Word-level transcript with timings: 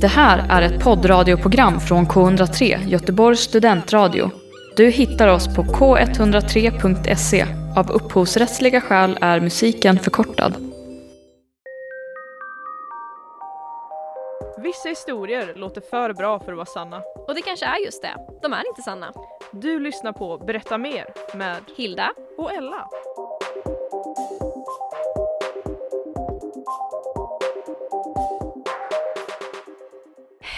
Det 0.00 0.06
här 0.06 0.46
är 0.50 0.62
ett 0.62 0.84
poddradioprogram 0.84 1.80
från 1.80 2.06
K103, 2.06 2.88
Göteborgs 2.88 3.40
studentradio. 3.40 4.30
Du 4.76 4.90
hittar 4.90 5.28
oss 5.28 5.56
på 5.56 5.62
k103.se. 5.62 7.46
Av 7.76 7.90
upphovsrättsliga 7.90 8.80
skäl 8.80 9.18
är 9.20 9.40
musiken 9.40 9.98
förkortad. 9.98 10.54
Vissa 14.62 14.88
historier 14.88 15.54
låter 15.56 15.80
för 15.80 16.12
bra 16.12 16.38
för 16.38 16.52
att 16.52 16.56
vara 16.56 16.66
sanna. 16.66 17.02
Och 17.28 17.34
det 17.34 17.42
kanske 17.42 17.66
är 17.66 17.84
just 17.84 18.02
det. 18.02 18.16
De 18.42 18.52
är 18.52 18.68
inte 18.68 18.82
sanna. 18.82 19.12
Du 19.52 19.80
lyssnar 19.80 20.12
på 20.12 20.38
Berätta 20.38 20.78
mer 20.78 21.04
med 21.34 21.56
Hilda. 21.76 22.10
och 22.38 22.52
Ella. 22.52 22.88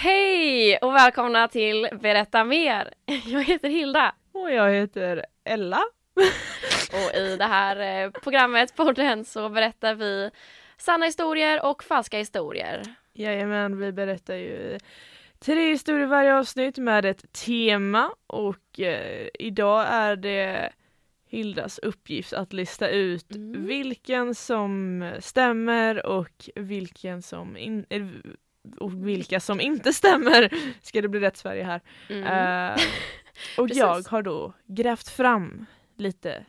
Hej 0.03 0.77
och 0.77 0.93
välkomna 0.95 1.47
till 1.47 1.89
Berätta 2.01 2.43
mer. 2.43 2.93
Jag 3.25 3.43
heter 3.43 3.69
Hilda 3.69 4.15
Och 4.31 4.51
jag 4.51 4.71
heter 4.71 5.25
Ella. 5.43 5.81
och 6.93 7.17
i 7.17 7.37
det 7.37 7.45
här 7.45 8.03
eh, 8.05 8.11
programmet, 8.11 8.75
podden, 8.75 9.25
så 9.25 9.49
berättar 9.49 9.95
vi 9.95 10.31
sanna 10.77 11.05
historier 11.05 11.65
och 11.65 11.83
falska 11.83 12.17
historier. 12.17 12.95
Jajamän, 13.13 13.79
vi 13.79 13.91
berättar 13.91 14.35
ju 14.35 14.77
tre 15.39 15.69
historier 15.69 16.07
varje 16.07 16.35
avsnitt 16.35 16.77
med 16.77 17.05
ett 17.05 17.33
tema 17.33 18.11
och 18.27 18.79
eh, 18.79 19.27
idag 19.39 19.85
är 19.89 20.15
det 20.15 20.73
Hildas 21.27 21.79
uppgift 21.79 22.33
att 22.33 22.53
lista 22.53 22.89
ut 22.89 23.35
Mm. 23.35 23.65
vilken 23.65 24.35
som 24.35 25.11
stämmer 25.19 26.05
och 26.05 26.49
vilken 26.55 27.21
som 27.21 27.57
in, 27.57 27.85
eh, 27.89 28.07
och 28.79 29.07
vilka 29.07 29.39
som 29.39 29.61
inte 29.61 29.93
stämmer. 30.01 30.49
Ska 30.81 31.01
det 31.01 31.07
bli 31.07 31.19
rätt 31.19 31.37
Sverige 31.37 31.63
här. 31.63 31.81
Mm. 32.09 32.23
Eh, 32.73 32.81
och 33.57 33.69
jag 33.73 34.07
har 34.07 34.21
då 34.21 34.53
grävt 34.67 35.09
fram 35.09 35.65
lite 35.97 36.45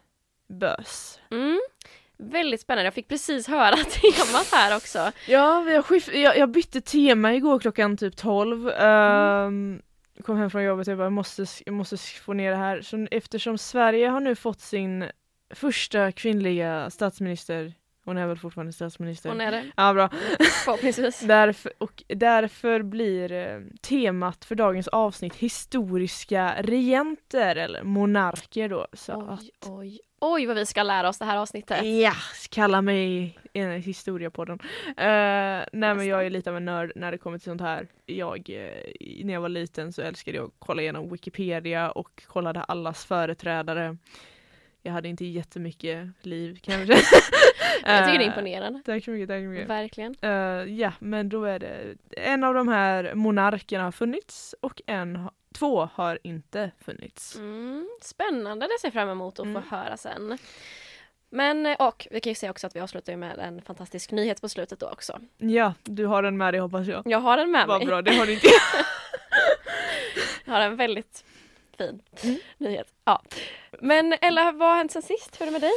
bös. 0.49 1.21
Mm. 1.31 1.61
Väldigt 2.19 2.61
spännande. 2.61 2.85
Jag 2.87 2.95
fick 2.95 3.09
precis 3.09 3.49
höra 3.49 3.77
temat 3.77 4.49
här 4.53 4.77
också. 4.77 5.13
Ja, 5.29 5.83
skift- 5.83 6.15
jag, 6.15 6.39
jag 6.39 6.51
bytte 6.51 6.81
tema 6.81 7.35
igår 7.35 7.59
klockan 7.59 7.97
typ 7.97 8.17
12. 8.17 8.69
Ehm, 8.69 9.83
kom 10.25 10.37
hem 10.37 10.51
från 10.51 10.65
jobbet 10.65 10.89
och 10.89 10.93
jag 10.93 10.99
bara, 10.99 11.05
jag 11.05 11.13
måste, 11.13 11.47
jag 11.67 11.73
måste 11.75 11.97
få 11.97 12.33
ner 12.33 12.51
det 12.51 12.57
här. 12.57 12.81
Så 12.83 13.07
eftersom 13.11 13.59
Sverige 13.59 14.09
har 14.09 14.21
nu 14.21 14.35
fått 14.35 14.61
sin 14.61 15.05
första 15.55 16.13
kvinnliga 16.13 16.91
statsminister, 16.91 17.73
hon 18.05 18.17
är 18.17 18.27
väl 18.27 18.37
fortfarande 18.37 18.73
statsminister? 18.73 19.29
Hon 19.29 19.41
är 19.41 19.51
det, 19.53 19.65
Ja, 19.77 19.93
bra. 19.95 20.09
förhoppningsvis. 20.65 21.21
Därför, 21.27 21.73
och 21.79 22.03
därför 22.09 22.83
blir 22.83 23.33
eh, 23.33 23.61
temat 23.81 24.45
för 24.45 24.55
dagens 24.55 24.89
avsnitt 24.89 25.35
historiska 25.35 26.55
regenter 26.59 27.57
eller 27.57 27.83
monarker 27.83 28.69
då. 28.69 28.87
Så 28.93 29.13
att, 29.13 29.41
Oj, 29.41 29.51
oj, 29.67 30.01
oj 30.21 30.47
vad 30.47 30.57
vi 30.57 30.67
ska 30.67 30.83
lära 30.83 31.09
oss 31.09 31.19
det 31.19 31.25
här 31.25 31.37
avsnittet. 31.37 31.85
Ja, 31.85 32.13
kalla 32.51 32.83
mig 32.83 33.39
en 33.53 33.83
historiepodden. 33.83 34.59
Uh, 34.89 34.95
nej 34.97 35.65
men 35.73 36.07
jag 36.07 36.27
är 36.27 36.31
lite 36.31 36.51
av 36.51 36.57
en 36.57 36.65
nörd 36.65 36.93
när 36.97 37.13
det 37.13 37.19
kommer 37.19 37.39
till 37.39 37.45
sånt 37.45 37.61
här. 37.61 37.87
Jag, 38.07 38.51
eh, 38.51 39.25
när 39.25 39.35
jag 39.35 39.41
var 39.41 39.49
liten 39.49 39.93
så 39.93 40.03
älskade 40.03 40.37
jag 40.37 40.47
att 40.47 40.53
kolla 40.59 40.83
igenom 40.83 41.11
Wikipedia 41.11 41.91
och 41.91 42.23
kollade 42.27 42.63
allas 42.63 43.05
företrädare. 43.05 43.97
Jag 44.83 44.93
hade 44.93 45.09
inte 45.09 45.25
jättemycket 45.25 46.09
liv 46.23 46.59
kanske. 46.63 46.93
Jag 46.93 48.05
tycker 48.07 48.19
det 48.19 48.19
är 48.19 48.21
Eh, 48.21 48.27
imponerande. 48.27 48.83
Tack 48.87 49.05
så 49.05 49.11
mycket, 49.11 49.29
tack 49.29 49.37
så 49.39 49.43
mycket. 49.49 49.69
Verkligen. 49.69 50.15
Eh, 50.23 50.31
ja, 50.81 50.93
men 50.99 51.29
då 51.29 51.45
är 51.45 51.59
det 51.59 51.95
en 52.17 52.45
av 52.45 52.55
de 52.55 52.69
här 52.69 53.15
monarkerna 53.15 53.85
har 53.85 53.93
funnits 53.93 54.55
och 54.61 54.83
en, 54.87 55.29
två 55.55 55.89
har 55.95 56.19
inte 56.23 56.71
funnits. 56.85 57.37
Mm, 57.37 57.89
spännande, 58.03 58.67
det 58.67 58.81
ser 58.81 58.89
jag 58.89 58.93
fram 58.93 59.09
emot 59.09 59.39
att 59.41 59.47
Mm. 59.47 59.63
få 59.63 59.77
höra 59.77 59.97
sen. 59.97 60.39
Men, 61.31 61.67
eh, 61.67 61.77
och 61.79 62.09
vi 62.11 62.21
kan 62.21 62.31
ju 62.31 62.35
säga 62.35 62.51
också 62.51 62.67
att 62.67 62.77
vi 62.77 62.81
avslutar 62.81 63.17
med 63.17 63.39
en 63.39 63.63
fantastisk 63.63 64.11
nyhet 64.13 64.41
på 64.41 64.49
slutet 64.49 64.81
då 64.81 64.87
också. 64.91 65.21
Ja, 65.39 65.75
du 65.83 66.07
har 66.07 66.23
den 66.23 66.37
med 66.37 66.55
dig 66.55 66.61
hoppas 66.61 66.87
jag. 66.87 67.03
Jag 67.07 67.19
har 67.19 67.37
den 67.37 67.51
med 67.51 67.67
Vad 67.67 67.79
mig. 67.79 67.87
bra, 67.87 68.03
det 68.03 68.15
har 68.15 68.27
du 68.27 68.33
inte. 68.33 68.49
Jag 70.45 70.53
har 70.53 70.61
en 70.61 70.77
väldigt 70.77 71.25
fin 71.79 72.03
Mm. 72.25 72.37
nyhet. 72.59 72.95
Ja. 73.05 73.23
Men 73.81 74.15
Ella, 74.21 74.53
vad 74.53 74.69
har 74.69 74.77
hänt 74.77 74.93
sen 74.93 75.03
sist? 75.03 75.41
Hur 75.41 75.43
är 75.43 75.47
det 75.47 75.53
med 75.53 75.61
dig? 75.61 75.73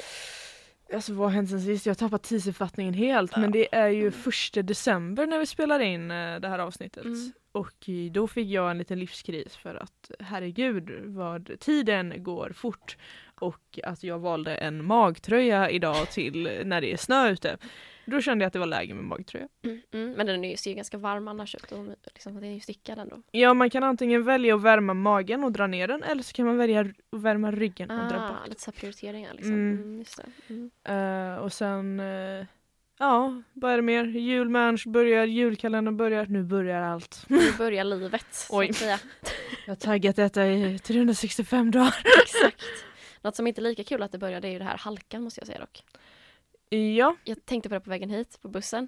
Alltså 0.94 1.14
vad 1.14 1.28
har 1.28 1.36
hänt 1.36 1.50
sen 1.50 1.62
sist? 1.62 1.86
Jag 1.86 1.92
har 1.92 1.96
tappat 1.96 2.24
tidsuppfattningen 2.24 2.94
helt 2.94 3.38
men 3.38 3.52
det 3.52 3.76
är 3.76 3.88
ju 3.88 4.12
första 4.12 4.62
december 4.62 5.26
när 5.28 5.40
vi 5.40 5.46
spelar 5.46 5.80
in 5.80 6.12
eh, 6.12 6.40
det 6.40 6.48
här 6.48 6.60
avsnittet. 6.60 7.06
Mm. 7.06 7.32
Och 7.52 7.90
då 8.12 8.28
fick 8.28 8.48
jag 8.50 8.72
en 8.72 8.78
liten 8.78 9.00
livskris 9.00 9.56
för 9.56 9.76
att 9.76 10.12
herregud 10.20 10.92
vad 11.06 11.60
tiden 11.60 12.14
går 12.24 12.50
fort. 12.56 12.98
Och 13.40 13.80
att 13.84 14.04
jag 14.04 14.20
valde 14.20 14.56
en 14.56 14.86
magtröja 14.86 15.70
idag 15.70 16.10
till 16.10 16.62
när 16.66 16.82
det 16.82 16.94
är 16.94 16.98
snö 16.98 17.30
ute. 17.30 17.58
Då 18.06 18.22
kände 18.22 18.44
jag 18.44 18.48
att 18.48 18.54
det 18.54 18.60
var 18.60 18.66
läge 18.66 18.94
med 18.94 19.04
magtröja. 19.04 19.48
Mm, 19.64 19.82
mm, 19.94 20.12
men 20.12 20.26
den 20.26 20.44
är 20.46 20.68
ju 20.68 20.74
ganska 20.74 20.98
varm 20.98 21.28
annars 21.28 21.56
ut 21.56 21.72
och 21.72 21.86
liksom, 22.14 22.42
det 22.42 22.48
är 22.48 22.52
ju 22.52 22.60
stickad 22.60 23.00
ändå. 23.00 23.22
Ja 23.32 23.54
man 23.54 23.70
kan 23.70 23.84
antingen 23.84 24.24
välja 24.24 24.56
att 24.56 24.62
värma 24.62 24.94
magen 24.94 25.44
och 25.44 25.52
dra 25.52 25.68
ner 25.68 25.88
den 25.88 26.04
eller 26.04 26.24
så 26.24 26.34
kan 26.34 26.46
man 26.46 26.58
välja 26.58 26.82
att 26.82 26.88
värma 27.22 27.52
ryggen 27.52 27.92
och 27.92 28.08
dra 28.08 28.16
Ah, 28.22 28.30
bak. 28.30 28.48
lite 28.48 28.62
så 28.62 28.72
prioriteringar 28.72 29.34
liksom. 29.34 30.04
Mm. 30.50 30.72
Eh, 30.84 31.38
och 31.38 31.54
sen, 31.54 32.00
eh, 32.00 32.46
ja 33.00 33.42
vad 33.54 33.72
är 33.72 33.76
det 33.76 33.82
mer? 33.82 34.04
Julmans 34.06 34.86
börjar, 34.86 35.26
julkalendern 35.26 35.98
börjar, 35.98 36.26
nu 36.26 36.44
börjar 36.44 36.82
allt. 36.82 37.26
Nu 37.28 37.52
börjar 37.58 37.84
livet, 37.84 38.26
så 38.32 38.62
att 38.62 38.76
säga. 38.76 39.00
Jag 39.66 39.72
har 39.72 39.76
taggat 39.76 40.16
detta 40.16 40.48
i 40.48 40.80
365 40.80 41.72
dagar. 41.72 41.96
Exakt. 42.24 42.64
Något 43.22 43.36
som 43.36 43.48
inte 43.48 43.62
är 43.62 43.64
lika 43.64 43.84
kul 43.84 44.04
att 44.04 44.12
det 44.12 44.18
börjar 44.18 44.42
det 44.42 44.48
är 44.48 44.52
ju 44.52 44.60
det 44.60 44.66
här 44.66 44.78
halkan 44.78 45.24
måste 45.24 45.40
jag 45.40 45.48
säga 45.48 45.60
dock. 45.60 45.84
Ja, 46.76 47.16
Jag 47.24 47.46
tänkte 47.46 47.70
på 47.70 47.76
det 47.76 47.82
på 47.82 47.90
vägen 47.90 48.10
hit 48.10 48.40
på 48.42 48.48
bussen. 48.48 48.88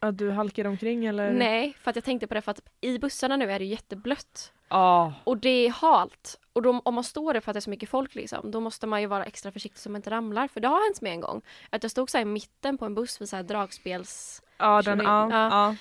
att 0.00 0.18
du 0.18 0.30
halkade 0.30 0.68
omkring 0.68 1.06
eller? 1.06 1.32
Nej, 1.32 1.76
för 1.80 1.90
att 1.90 1.96
jag 1.96 2.04
tänkte 2.04 2.26
på 2.26 2.34
det 2.34 2.40
för 2.42 2.50
att 2.50 2.60
i 2.80 2.98
bussarna 2.98 3.36
nu 3.36 3.50
är 3.52 3.58
det 3.58 3.64
jätteblött. 3.64 4.52
Ja. 4.68 5.14
Och 5.24 5.38
det 5.38 5.48
är 5.66 5.70
halt. 5.70 6.38
Och 6.52 6.62
då, 6.62 6.80
om 6.84 6.94
man 6.94 7.04
står 7.04 7.34
där 7.34 7.40
för 7.40 7.50
att 7.50 7.54
det 7.54 7.58
är 7.58 7.60
så 7.60 7.70
mycket 7.70 7.88
folk 7.88 8.14
liksom, 8.14 8.50
då 8.50 8.60
måste 8.60 8.86
man 8.86 9.00
ju 9.00 9.06
vara 9.06 9.24
extra 9.24 9.52
försiktig 9.52 9.80
så 9.80 9.90
man 9.90 9.98
inte 9.98 10.10
ramlar. 10.10 10.48
För 10.48 10.60
det 10.60 10.68
har 10.68 10.88
hänt 10.88 11.00
mig 11.00 11.12
en 11.12 11.20
gång. 11.20 11.42
Att 11.70 11.82
jag 11.82 11.90
stod 11.90 12.10
så 12.10 12.18
här 12.18 12.22
i 12.22 12.24
mitten 12.24 12.78
på 12.78 12.84
en 12.84 12.94
buss 12.94 13.20
vid 13.20 13.28
så 13.28 13.36
här 13.36 13.42
dragspels... 13.42 14.42
Ja, 14.58 14.82
den, 14.82 14.98
ja. 15.00 15.28
Ja. 15.30 15.76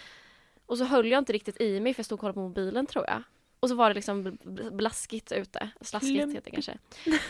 Och 0.65 0.77
så 0.77 0.83
höll 0.85 1.11
jag 1.11 1.17
inte 1.17 1.33
riktigt 1.33 1.61
i 1.61 1.79
mig 1.79 1.93
för 1.93 1.99
jag 1.99 2.05
stod 2.05 2.15
och 2.15 2.19
kollade 2.19 2.33
på 2.33 2.39
mobilen 2.39 2.85
tror 2.85 3.05
jag. 3.07 3.23
Och 3.61 3.69
så 3.69 3.75
var 3.75 3.89
det 3.89 3.93
liksom 3.93 4.27
bl- 4.27 4.37
bl- 4.43 4.71
blaskigt 4.75 5.31
ute. 5.31 5.69
Slaskigt 5.81 6.29
heter 6.29 6.41
det 6.43 6.51
kanske. 6.51 6.77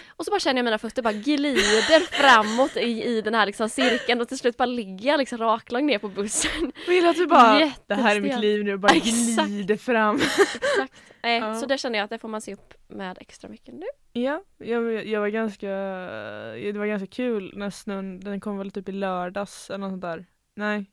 Och 0.08 0.26
så 0.26 0.32
bara 0.32 0.40
känner 0.40 0.60
jag 0.60 0.64
mina 0.66 0.78
fötter 0.78 1.02
bara 1.02 1.14
glider 1.14 2.00
framåt 2.00 2.78
i, 2.78 3.04
i 3.04 3.22
den 3.22 3.34
här 3.36 3.46
liksom 3.46 3.70
cirkeln 3.70 4.22
och 4.22 4.28
till 4.28 4.38
slut 4.38 4.58
bara 4.58 4.66
ligger 4.66 5.10
jag 5.10 5.18
liksom 5.18 5.38
raklång 5.38 5.86
ner 5.86 6.00
på 6.00 6.08
bussen. 6.08 6.72
Vill 6.88 7.06
att 7.08 7.16
du 7.16 7.28
bara, 7.28 7.72
det 7.88 7.96
här 7.96 8.16
är 8.16 8.22
mitt 8.22 8.40
liv 8.40 8.64
nu, 8.64 8.78
bara 8.78 8.94
Exakt. 8.94 9.48
glider 9.48 9.78
fram. 9.78 10.16
Exakt. 10.16 10.94
Nej, 11.24 11.40
Ja. 11.42 11.56
Så 11.56 11.66
det 11.66 11.78
känner 11.78 12.00
jag 12.00 12.04
att 12.04 12.10
det 12.10 12.20
får 12.20 12.28
man 12.28 12.42
se 12.42 12.54
upp 12.54 12.74
med 12.88 13.18
extra 13.22 13.50
mycket 13.50 13.74
nu. 13.74 13.86
Ja, 14.14 14.44
jag, 14.58 15.08
jag 15.08 15.20
var 15.22 15.28
ganska, 15.28 15.68
det 15.68 16.78
var 16.80 16.86
ganska 16.86 17.08
kul 17.08 17.54
när 17.56 17.70
snön, 17.70 18.20
den 18.20 18.40
kom 18.40 18.58
väl 18.58 18.72
typ 18.72 18.90
i 18.90 18.92
lördags 18.92 19.70
eller 19.70 19.78
något 19.78 19.92
sånt 19.92 20.02
där. 20.02 20.26
Nej. 20.56 20.86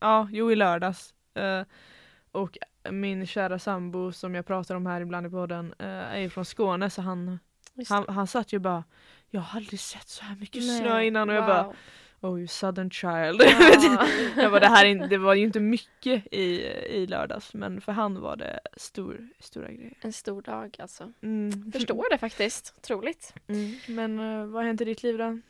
Ja, 0.00 0.28
jo 0.32 0.52
i 0.52 0.56
lördags. 0.56 1.14
Eh, 1.34 1.62
och 2.32 2.58
min 2.90 3.26
kära 3.26 3.58
sambo 3.58 4.12
som 4.12 4.34
jag 4.34 4.46
pratar 4.46 4.74
om 4.74 4.86
här 4.86 5.00
ibland 5.00 5.26
i 5.26 5.30
podden 5.30 5.74
eh, 5.78 5.86
är 5.86 6.18
ju 6.18 6.30
från 6.30 6.44
Skåne 6.44 6.90
så 6.90 7.02
han, 7.02 7.38
han, 7.88 8.04
han 8.08 8.26
satt 8.26 8.52
ju 8.52 8.58
bara 8.58 8.84
Jag 9.30 9.40
har 9.40 9.60
aldrig 9.60 9.80
sett 9.80 10.08
så 10.08 10.24
här 10.24 10.36
mycket 10.36 10.62
Nej, 10.62 10.78
snö 10.78 11.02
innan 11.02 11.28
och 11.28 11.34
jag 11.34 11.42
wow. 11.42 11.48
bara 11.48 11.74
Oh 12.22 12.38
you 12.38 12.46
southern 12.46 12.90
child. 12.90 13.42
Ja. 13.42 14.06
jag 14.42 14.50
bara, 14.50 14.60
det, 14.60 14.66
här 14.66 15.08
det 15.08 15.18
var 15.18 15.34
ju 15.34 15.44
inte 15.44 15.60
mycket 15.60 16.26
i, 16.30 16.62
i 16.90 17.06
lördags 17.06 17.54
men 17.54 17.80
för 17.80 17.92
han 17.92 18.20
var 18.20 18.36
det 18.36 18.60
stor, 18.76 19.28
stora 19.38 19.72
grejer. 19.72 19.94
En 20.00 20.12
stor 20.12 20.42
dag 20.42 20.76
alltså. 20.78 21.12
Mm. 21.22 21.72
Förstår 21.72 22.10
det 22.10 22.18
faktiskt. 22.18 22.74
Otroligt. 22.76 23.34
Mm. 23.46 23.76
Men 23.88 24.18
eh, 24.18 24.46
vad 24.46 24.62
har 24.62 24.66
hänt 24.66 24.80
i 24.80 24.84
ditt 24.84 25.02
liv 25.02 25.18
då? 25.18 25.40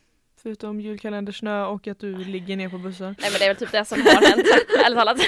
Förutom 0.43 0.81
julkalender, 0.81 1.33
snö 1.33 1.65
och 1.65 1.89
att 1.89 1.99
du 1.99 2.17
ligger 2.17 2.57
ner 2.57 2.69
på 2.69 2.79
bussen. 2.79 3.17
Nej 3.21 3.31
men 3.31 3.39
det 3.39 3.45
är 3.45 3.49
väl 3.49 3.57
typ 3.57 3.73
det 3.73 3.85
som 3.85 4.01
har 4.01 4.29
hänt, 4.29 4.47
ärligt 4.85 4.99
talat. 4.99 5.19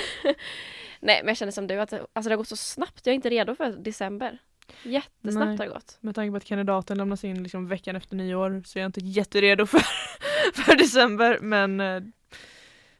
Nej 1.00 1.20
men 1.22 1.28
jag 1.28 1.36
känner 1.36 1.52
som 1.52 1.66
du 1.66 1.80
att 1.80 1.90
det, 1.90 2.06
alltså 2.12 2.28
det 2.28 2.32
har 2.32 2.36
gått 2.38 2.48
så 2.48 2.56
snabbt. 2.56 3.06
Jag 3.06 3.12
är 3.12 3.14
inte 3.14 3.30
redo 3.30 3.54
för 3.54 3.70
december. 3.70 4.38
Jättesnabbt 4.82 5.48
Nej. 5.48 5.58
har 5.58 5.64
det 5.64 5.72
gått. 5.72 5.98
Med 6.00 6.14
tanke 6.14 6.30
på 6.30 6.36
att 6.36 6.44
kandidaten 6.44 6.98
lämnas 6.98 7.24
in 7.24 7.42
liksom 7.42 7.68
veckan 7.68 7.96
efter 7.96 8.16
nyår 8.16 8.62
så 8.66 8.78
är 8.78 8.80
jag 8.80 8.88
inte 8.88 9.00
jätteredo 9.00 9.66
för, 9.66 9.82
för 10.54 10.76
december 10.76 11.38
men 11.40 11.80
eh, 11.80 12.02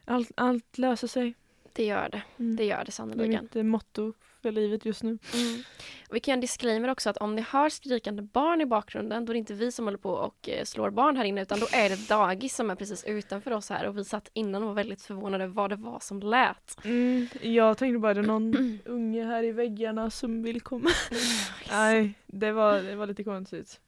allt, 0.05 0.31
allt 0.35 0.77
löser 0.77 1.07
sig. 1.07 1.33
Det 1.73 1.85
gör 1.85 2.09
det. 2.09 2.21
Mm. 2.39 2.55
Det 2.55 2.65
gör 2.65 2.77
det 2.77 2.83
Det 2.83 2.89
är 2.89 2.91
sannerligen. 2.91 3.43
mitt 3.43 3.55
eh, 3.55 3.63
motto 3.63 4.13
för 4.41 4.51
livet 4.51 4.85
just 4.85 5.03
nu. 5.03 5.09
Mm. 5.09 5.63
Vi 6.11 6.19
kan 6.19 6.31
göra 6.31 6.37
en 6.37 6.41
disclaimer 6.41 6.89
också 6.89 7.09
att 7.09 7.17
om 7.17 7.35
ni 7.35 7.41
hör 7.41 7.69
skrikande 7.69 8.21
barn 8.21 8.61
i 8.61 8.65
bakgrunden 8.65 9.25
då 9.25 9.31
är 9.31 9.33
det 9.33 9.37
inte 9.39 9.53
vi 9.53 9.71
som 9.71 9.85
håller 9.85 9.97
på 9.97 10.09
och 10.11 10.49
eh, 10.49 10.63
slår 10.63 10.89
barn 10.89 11.17
här 11.17 11.23
inne 11.25 11.41
utan 11.41 11.59
då 11.59 11.67
är 11.73 11.89
det 11.89 12.07
dagis 12.09 12.55
som 12.55 12.69
är 12.69 12.75
precis 12.75 13.03
utanför 13.03 13.51
oss 13.51 13.69
här 13.69 13.87
och 13.87 13.97
vi 13.97 14.03
satt 14.05 14.29
innan 14.33 14.61
och 14.63 14.67
var 14.67 14.75
väldigt 14.75 15.01
förvånade 15.01 15.47
vad 15.47 15.69
det 15.69 15.75
var 15.75 15.99
som 15.99 16.19
lät. 16.19 16.77
Mm, 16.85 17.27
jag 17.41 17.77
tänkte 17.77 17.99
bara, 17.99 18.11
är 18.11 18.15
det 18.15 18.21
någon 18.21 18.79
unge 18.85 19.25
här 19.25 19.43
i 19.43 19.51
väggarna 19.51 20.09
som 20.09 20.43
vill 20.43 20.61
komma? 20.61 20.89
Nej, 21.71 22.13
det 22.25 22.51
var, 22.51 22.81
det 22.81 22.95
var 22.95 23.07
lite 23.07 23.23
konstigt. 23.23 23.79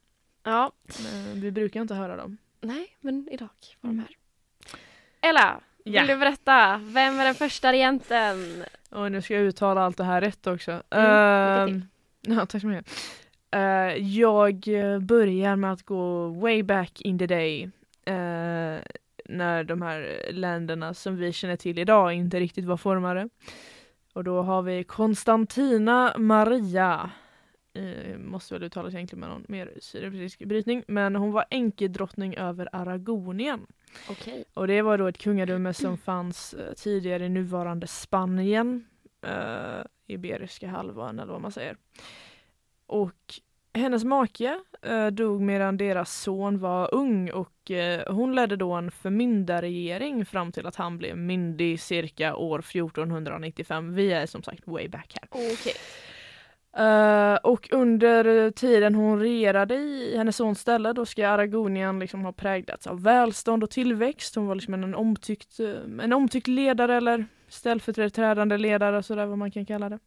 Ja, 0.43 0.71
Men 1.03 1.41
vi 1.41 1.51
brukar 1.51 1.81
inte 1.81 1.93
höra 1.95 2.15
dem. 2.15 2.37
nej 2.61 2.97
men 2.99 3.29
idag 3.31 3.49
var 3.81 3.89
de 3.89 3.93
Mm. 3.93 3.99
här. 4.07 4.17
Ella, 5.29 5.61
Ja. 5.87 6.01
vill 6.01 6.07
du 6.11 6.17
berätta? 6.17 6.77
Vem 6.83 7.19
är 7.19 7.25
den 7.25 7.35
första 7.35 7.71
regenten? 7.71 8.63
Och 8.89 9.11
nu 9.11 9.21
ska 9.21 9.33
jag 9.33 9.43
uttala 9.43 9.81
allt 9.81 9.97
det 9.97 10.03
här 10.03 10.21
rätt 10.21 10.47
också. 10.47 10.71
Mm, 10.89 11.05
Ehm, 11.69 11.81
ja, 12.21 12.45
tack 12.45 12.61
så 12.61 12.67
mycket. 12.67 12.91
Eh, 13.51 13.61
jag 14.17 14.65
börjar 15.01 15.55
med 15.55 15.71
att 15.71 15.83
gå 15.83 16.27
way 16.27 16.63
back 16.63 17.01
in 17.01 17.19
the 17.19 17.27
day. 17.27 17.63
eh, 18.05 18.77
när 19.29 19.63
de 19.63 19.81
här 19.81 20.25
länderna 20.31 20.93
som 20.93 21.17
vi 21.17 21.33
känner 21.33 21.55
till 21.55 21.79
idag 21.79 22.13
inte 22.13 22.39
riktigt 22.39 22.65
var 22.65 22.77
formade. 22.77 23.29
Och 24.13 24.23
då 24.23 24.41
har 24.41 24.61
vi 24.61 24.83
Konstantina 24.83 26.13
Maria. 26.17 27.09
Måste 28.35 28.53
väl 28.53 28.63
uttalas 28.63 28.93
egentligen 28.93 29.19
med 29.19 29.29
någon 29.29 29.45
mer 29.47 29.73
syrebritisk 29.79 30.39
brytning. 30.39 30.83
Men 30.87 31.15
hon 31.15 31.31
var 31.31 31.45
enkedrottning 31.49 32.35
över 32.37 32.69
Aragonien. 32.71 33.67
Okej. 34.09 34.45
Och 34.53 34.67
det 34.67 34.81
var 34.81 34.97
då 34.97 35.07
ett 35.07 35.17
kungadöme 35.17 35.73
som 35.73 35.97
fanns 35.97 36.53
eh, 36.53 36.73
tidigare 36.73 37.25
i 37.25 37.29
nuvarande 37.29 37.87
Spanien, 37.87 38.85
eh, 39.21 39.83
Iberiska 40.07 40.67
halvön 40.67 41.19
eller 41.19 41.33
vad 41.33 41.41
man 41.41 41.51
säger. 41.51 41.77
Och 42.85 43.33
hennes 43.73 44.03
make 44.03 44.59
eh, 44.81 45.07
dog 45.07 45.41
medan 45.41 45.77
deras 45.77 46.21
son 46.21 46.59
var 46.59 46.95
ung 46.95 47.31
och 47.31 47.71
eh, 47.71 48.13
hon 48.13 48.35
ledde 48.35 48.55
då 48.55 48.73
en 48.73 48.91
förmyndarregering 48.91 50.25
fram 50.25 50.51
till 50.51 50.65
att 50.65 50.75
han 50.75 50.97
blev 50.97 51.17
myndig 51.17 51.79
cirka 51.79 52.35
år 52.35 52.59
1495. 52.59 53.93
Vi 53.93 54.11
är 54.11 54.25
som 54.25 54.43
sagt 54.43 54.67
way 54.67 54.87
back 54.87 55.17
här. 55.21 55.29
Okej. 55.31 55.73
Eh, 56.77 57.35
och 57.35 57.69
under 57.71 58.51
tiden 58.51 58.95
hon 58.95 59.19
regerade 59.19 59.75
i 59.75 60.17
hennes 60.17 60.35
sons 60.35 60.59
ställe 60.59 60.93
då 60.93 61.05
ska 61.05 61.27
Aragonien 61.27 61.99
liksom 61.99 62.25
ha 62.25 62.31
präglats 62.31 62.87
av 62.87 63.03
välstånd 63.03 63.63
och 63.63 63.69
tillväxt. 63.69 64.35
Hon 64.35 64.47
var 64.47 64.55
liksom 64.55 64.73
en 64.73 64.95
omtyckt, 64.95 65.59
eh, 65.59 66.03
en 66.03 66.13
omtyckt 66.13 66.47
ledare 66.47 66.95
eller 66.95 67.25
ställföreträdande 67.47 68.57
ledare 68.57 69.03
sådär 69.03 69.25
vad 69.25 69.37
man 69.37 69.51
kan 69.51 69.65
kalla 69.65 69.89
det. 69.89 69.99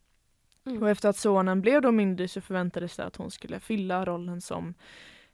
Mm. 0.66 0.82
Och 0.82 0.90
efter 0.90 1.08
att 1.08 1.16
sonen 1.16 1.60
blev 1.60 1.82
då 1.82 1.92
myndig 1.92 2.30
så 2.30 2.40
förväntades 2.40 2.96
det 2.96 3.04
att 3.04 3.16
hon 3.16 3.30
skulle 3.30 3.60
fylla 3.60 4.04
rollen 4.04 4.40
som 4.40 4.74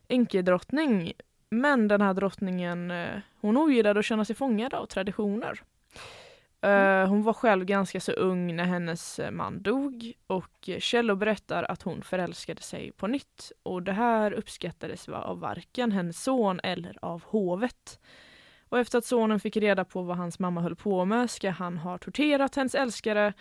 enkedrottning. 0.09 1.13
Men 1.51 1.89
den 1.89 2.01
här 2.01 2.15
drottningen, 2.15 2.91
eh, 2.91 3.09
hon 3.41 3.57
ogillade 3.57 4.01
att 4.01 4.07
känna 4.07 4.25
sig 4.25 4.37
fångad 4.37 4.75
av 4.75 4.87
traditioner. 4.87 5.63
Eh, 6.65 7.09
Hon 7.09 7.23
var 7.23 7.33
själv 7.33 7.65
ganska 7.65 8.01
så 8.01 8.13
ung 8.13 8.57
när 8.57 8.65
hennes 8.65 9.19
eh, 9.19 9.31
man 9.31 9.63
dog 9.63 10.13
och 10.27 10.71
källor 10.79 11.15
berättar 11.15 11.63
att 11.71 11.83
hon 11.83 12.03
förälskade 12.03 12.63
sig 12.63 12.93
på 12.93 13.07
nytt. 13.07 13.53
Och 13.63 13.83
det 13.83 13.93
här 13.93 14.33
uppskattades 14.33 15.09
av 15.09 15.41
varken 15.41 15.93
hennes 15.93 16.23
son 16.23 16.61
eller 16.63 16.99
av 17.03 17.23
hovet. 17.25 18.01
Och 18.69 18.79
efter 18.79 18.99
att 18.99 19.05
sonen 19.05 19.41
fick 19.41 19.57
reda 19.57 19.85
på 19.85 20.03
vad 20.03 20.17
hans 20.17 20.39
mamma 20.39 20.61
höll 20.61 20.77
på 20.77 21.05
med 21.05 21.31
ska 21.31 21.51
han 21.51 21.79
ha 21.79 21.99
torterat 21.99 22.55
hennes 22.55 22.75
älskare 22.75 23.33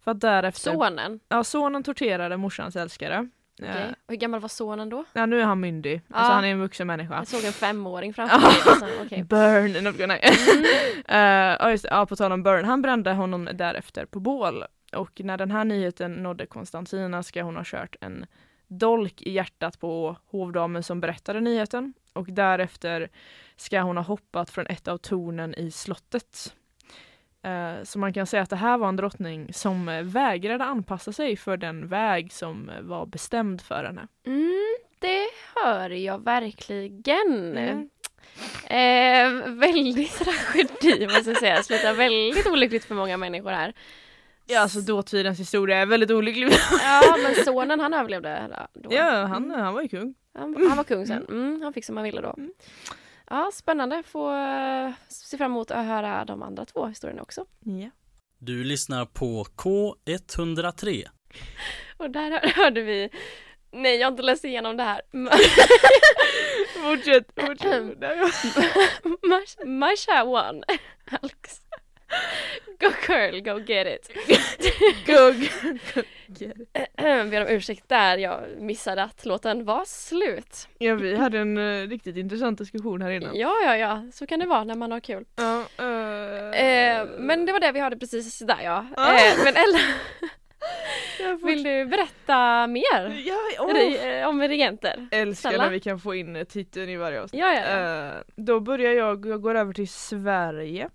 för 0.00 0.10
att 0.10 0.20
därefter... 0.20 0.72
Sonen? 0.72 1.20
Ja, 1.28 1.44
sonen 1.44 1.82
torterade 1.82 2.36
morsans 2.36 2.76
älskare. 2.76 3.28
Okej. 3.58 3.68
Eh, 3.70 3.88
Och 3.90 3.94
Hur 4.08 4.16
gammal 4.16 4.40
var 4.40 4.48
sonen 4.48 4.88
då? 4.88 5.04
ja, 5.12 5.26
nu 5.26 5.40
är 5.40 5.44
han 5.44 5.60
myndig. 5.60 5.94
Alltså 5.94 6.30
Ja. 6.30 6.34
han 6.34 6.44
är 6.44 6.48
en 6.48 6.60
vuxen 6.60 6.86
människa. 6.86 7.14
Jag 7.14 7.26
såg 7.26 7.44
en 7.44 7.52
femåring 7.52 8.14
framför 8.14 8.36
mig. 8.38 8.46
Alltså, 8.66 8.86
okej. 9.04 9.22
Burn! 9.28 10.20
Eh, 11.08 11.56
ja, 11.60 11.70
just, 11.70 11.86
ja, 11.90 12.06
på 12.06 12.16
tal 12.16 12.32
om 12.32 12.42
Burn, 12.42 12.64
han 12.64 12.82
brände 12.82 13.12
honom 13.12 13.48
därefter 13.54 14.06
på 14.06 14.20
bål. 14.20 14.64
Och 14.92 15.20
när 15.24 15.36
den 15.36 15.50
här 15.50 15.64
nyheten 15.64 16.12
nådde 16.12 16.46
Konstantina 16.46 17.22
ska 17.22 17.42
hon 17.42 17.56
ha 17.56 17.62
kört 17.66 17.96
en 18.00 18.26
dolk 18.68 19.22
i 19.22 19.30
hjärtat 19.32 19.80
på 19.80 20.16
hovdamen 20.26 20.82
som 20.82 21.00
berättade 21.00 21.40
nyheten. 21.40 21.94
Och 22.12 22.26
därefter 22.32 23.08
ska 23.56 23.80
hon 23.80 23.96
ha 23.96 24.04
hoppat 24.04 24.50
från 24.50 24.66
ett 24.66 24.88
av 24.88 24.96
tornen 24.98 25.54
i 25.54 25.70
slottet. 25.70 26.54
Eh, 27.46 27.82
Så 27.84 27.98
man 27.98 28.12
kan 28.12 28.26
säga 28.26 28.42
att 28.42 28.50
det 28.50 28.56
här 28.56 28.78
var 28.78 28.88
en 28.88 28.96
drottning 28.96 29.52
som 29.52 29.88
eh, 29.88 30.02
vägrade 30.02 30.64
anpassa 30.64 31.12
sig 31.12 31.36
för 31.36 31.56
den 31.56 31.88
väg 31.88 32.32
som 32.32 32.68
eh, 32.70 32.80
var 32.80 33.06
bestämd 33.06 33.60
för 33.62 33.84
henne. 33.84 34.06
Mm, 34.26 34.76
det 34.98 35.26
hör 35.54 35.90
jag 35.90 36.24
verkligen. 36.24 37.56
Mm. 37.56 37.88
Eh, 38.64 39.50
väldigt 39.50 40.18
tragedi 40.18 41.06
måste 41.06 41.30
jag 41.30 41.38
säga. 41.38 41.62
Slutar 41.62 41.94
väldigt 41.94 42.46
olyckligt 42.46 42.84
för 42.84 42.94
många 42.94 43.16
människor 43.16 43.50
här. 43.50 43.72
Ja, 44.48 44.60
alltså 44.60 44.80
dåtidens 44.80 45.40
historia 45.40 45.76
är 45.78 45.86
väldigt 45.86 46.10
olycklig. 46.10 46.48
Ja, 46.82 47.16
men 47.22 47.44
sonen 47.44 47.80
han 47.80 47.94
överlevde 47.94 48.48
då. 48.74 48.88
ja, 48.94 49.24
han, 49.24 49.44
Mm. 49.44 49.60
han 49.60 49.74
var 49.74 49.82
ju 49.82 49.88
kung. 49.88 50.14
Han, 50.38 50.66
han 50.68 50.76
var 50.76 50.84
kung 50.84 51.06
sen. 51.06 51.26
Mm, 51.28 51.62
han 51.62 51.72
fick 51.72 51.84
som 51.84 51.96
han 51.96 52.04
ville 52.04 52.20
då. 52.20 52.34
Ja, 53.30 53.50
spännande. 53.52 54.02
Få 54.06 54.34
eh, 54.34 54.90
se 55.08 55.36
fram 55.38 55.50
emot 55.52 55.70
att 55.70 55.86
höra 55.86 56.24
de 56.24 56.42
andra 56.42 56.64
två 56.64 56.86
historierna 56.86 57.22
också. 57.22 57.44
Ja. 57.60 57.90
Du 58.38 58.64
lyssnar 58.64 59.06
på 59.06 59.44
K103. 59.56 61.04
Och 61.96 62.10
där 62.10 62.30
hör- 62.30 62.48
hörde 62.64 62.82
vi 62.82 63.10
Nej, 63.72 63.96
jag 63.96 64.06
har 64.06 64.10
inte 64.10 64.22
läst 64.22 64.44
igenom 64.44 64.76
det 64.76 64.82
här. 64.82 65.00
Fortsätt, 66.82 67.26
fortsätt. 67.36 68.00
Där 68.00 68.16
ja. 72.80 72.88
Marsha, 72.88 73.12
Marsha 73.12 73.14
won. 73.14 73.28
Alex. 73.28 73.38
Go 73.38 73.38
girl, 73.38 73.40
go 73.40 73.58
get 73.66 73.86
it. 73.86 74.10
Ber 77.30 77.40
om 77.42 77.48
ursäkt 77.48 77.88
där, 77.88 78.18
jag 78.18 78.40
missade 78.58 79.02
att 79.02 79.24
låten 79.26 79.64
var 79.64 79.84
slut. 79.84 80.68
Ja, 80.78 80.94
vi 80.94 81.16
hade 81.16 81.38
en 81.38 81.58
uh, 81.58 81.88
riktigt 81.88 82.16
intressant 82.16 82.58
diskussion 82.58 83.02
här 83.02 83.10
innan. 83.10 83.36
Ja, 83.38 83.54
ja, 83.64 83.76
ja, 83.76 84.04
så 84.12 84.26
kan 84.26 84.38
det 84.38 84.46
vara 84.46 84.64
när 84.64 84.74
man 84.74 84.92
har 84.92 85.00
kul. 85.00 85.24
Eh, 85.38 85.86
Eh, 86.56 87.06
men 87.18 87.46
det 87.46 87.52
var 87.52 87.60
det 87.60 87.72
vi 87.72 87.80
hörde 87.80 87.96
precis 87.96 88.38
där 88.38 88.60
ja. 88.64 88.86
Men 89.44 89.56
Ella, 89.56 89.78
får- 91.40 91.46
vill 91.46 91.62
du 91.62 91.84
berätta 91.86 92.66
mer 92.66 93.22
Ja, 93.26 93.34
åh. 93.58 93.72
Re- 93.74 94.24
om 94.24 94.42
regenter? 94.42 95.08
Älskar 95.10 95.50
Snälla. 95.50 95.64
när 95.64 95.70
vi 95.70 95.80
kan 95.80 95.98
få 96.00 96.14
in 96.14 96.46
titeln 96.48 96.88
i 96.88 96.96
varje 96.96 97.22
avsnitt. 97.22 97.40
Ja, 97.40 97.52
ja, 97.54 97.80
ja. 97.80 98.12
Då 98.36 98.60
börjar 98.60 98.92
jag, 98.92 99.26
jag 99.26 99.40
går 99.42 99.54
över 99.54 99.72
till 99.72 99.88
Sverige. 99.88 100.88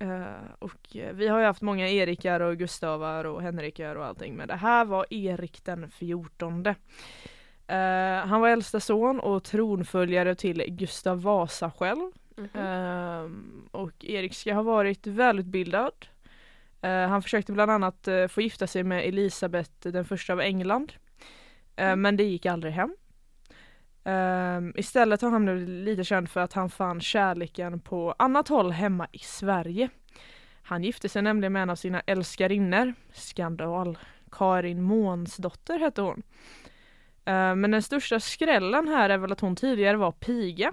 Eh, 0.00 0.52
och 0.58 0.96
vi 1.12 1.28
har 1.28 1.38
ju 1.38 1.44
haft 1.44 1.62
många 1.62 1.88
Erikar 1.88 2.40
och 2.40 2.56
Gustavar 2.56 3.24
och 3.24 3.42
Henrikar 3.42 3.96
och 3.96 4.06
allting 4.06 4.36
men 4.36 4.48
det 4.48 4.54
här 4.54 4.84
var 4.84 5.06
Erik 5.10 5.64
den 5.64 5.90
fjortonde. 5.90 6.74
Eh, 7.66 8.26
han 8.26 8.40
var 8.40 8.48
äldsta 8.48 8.80
son 8.80 9.20
och 9.20 9.44
tronföljare 9.44 10.34
till 10.34 10.64
Gustav 10.68 11.22
Vasa 11.22 11.70
själv. 11.70 12.10
Mhm. 12.36 12.48
Ehm, 12.54 13.68
och 13.70 14.04
Erik 14.04 14.34
ska 14.34 14.54
ha 14.54 14.62
varit 14.62 15.06
välutbildad. 15.06 16.06
Eh, 16.80 17.08
han 17.08 17.22
försökte 17.22 17.52
bland 17.52 17.70
annat 17.70 18.08
få 18.28 18.40
gifta 18.40 18.66
sig 18.66 18.84
med 18.84 19.04
Elisabeth 19.04 19.70
den 19.80 20.04
första 20.04 20.32
av 20.32 20.40
England. 20.40 20.92
Mm. 21.76 22.02
Men 22.02 22.16
det 22.16 22.24
gick 22.24 22.46
aldrig 22.46 22.72
hem. 22.72 22.96
Um, 24.04 24.72
istället 24.76 25.22
har 25.22 25.30
han 25.30 25.44
blivit 25.44 25.68
lite 25.68 26.04
känd 26.04 26.30
för 26.30 26.40
att 26.40 26.52
han 26.52 26.70
fann 26.70 27.00
kärleken 27.00 27.80
på 27.80 28.14
annat 28.18 28.48
håll 28.48 28.72
hemma 28.72 29.06
i 29.12 29.18
Sverige. 29.18 29.88
Han 30.62 30.84
gifte 30.84 31.08
sig 31.08 31.22
nämligen 31.22 31.52
med 31.52 31.62
en 31.62 31.70
av 31.70 31.76
sina 31.76 32.00
älskarinnor, 32.00 32.94
skandal, 33.12 33.98
Karin 34.30 34.82
Månsdotter 34.82 35.78
hette 35.78 36.02
hon. 36.02 36.22
Eh, 37.24 37.54
men 37.54 37.70
den 37.70 37.82
största 37.82 38.20
skrällen 38.20 38.88
här 38.88 39.10
är 39.10 39.18
väl 39.18 39.32
att 39.32 39.40
hon 39.40 39.56
tidigare 39.56 39.96
var 39.96 40.12
piga. 40.12 40.72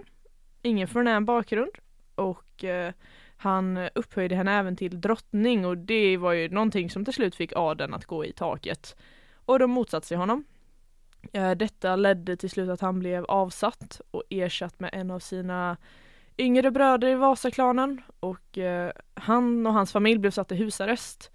Ingen 0.61 0.87
förnäm 0.87 1.25
bakgrund. 1.25 1.71
Och 2.15 2.63
uh, 2.63 2.93
han 3.37 3.77
upphöjde 3.95 4.35
henne 4.35 4.59
även 4.59 4.75
till 4.75 5.01
drottning 5.01 5.65
och 5.65 5.77
det 5.77 6.17
var 6.17 6.33
ju 6.33 6.49
någonting 6.49 6.89
som 6.89 7.05
till 7.05 7.13
slut 7.13 7.35
fick 7.35 7.53
adeln 7.55 7.93
att 7.93 8.05
gå 8.05 8.25
i 8.25 8.33
taket. 8.33 8.95
Och 9.35 9.59
de 9.59 9.71
motsatte 9.71 10.07
sig 10.07 10.17
honom. 10.17 10.43
Eh, 11.33 11.51
detta 11.51 11.95
ledde 11.95 12.37
till 12.37 12.49
slut 12.49 12.69
att 12.69 12.81
han 12.81 12.99
blev 12.99 13.25
avsatt 13.25 14.01
och 14.11 14.23
ersatt 14.29 14.79
med 14.79 14.89
en 14.93 15.11
av 15.11 15.19
sina 15.19 15.77
yngre 16.37 16.71
bröder 16.71 17.07
i 17.07 17.15
Vasaklanen 17.15 18.01
och 18.19 18.57
eh, 18.57 18.91
han 19.13 19.67
och 19.67 19.73
hans 19.73 19.91
familj 19.91 20.19
blev 20.19 20.31
satt 20.31 20.51
i 20.51 20.55
husarrest. 20.55 21.31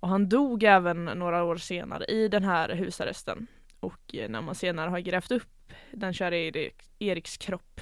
Och 0.00 0.08
han 0.08 0.28
dog 0.28 0.62
även 0.62 1.04
några 1.04 1.44
år 1.44 1.56
senare 1.56 2.04
i 2.04 2.28
den 2.28 2.44
här 2.44 2.68
husarresten. 2.68 3.46
Och 3.80 4.14
eh, 4.14 4.30
när 4.30 4.42
man 4.42 4.54
senare 4.54 4.90
har 4.90 4.98
grävt 4.98 5.30
upp 5.30 5.72
den 5.90 6.14
kära 6.14 6.36
Erik, 6.36 6.82
Eriks 6.98 7.36
kropp 7.36 7.80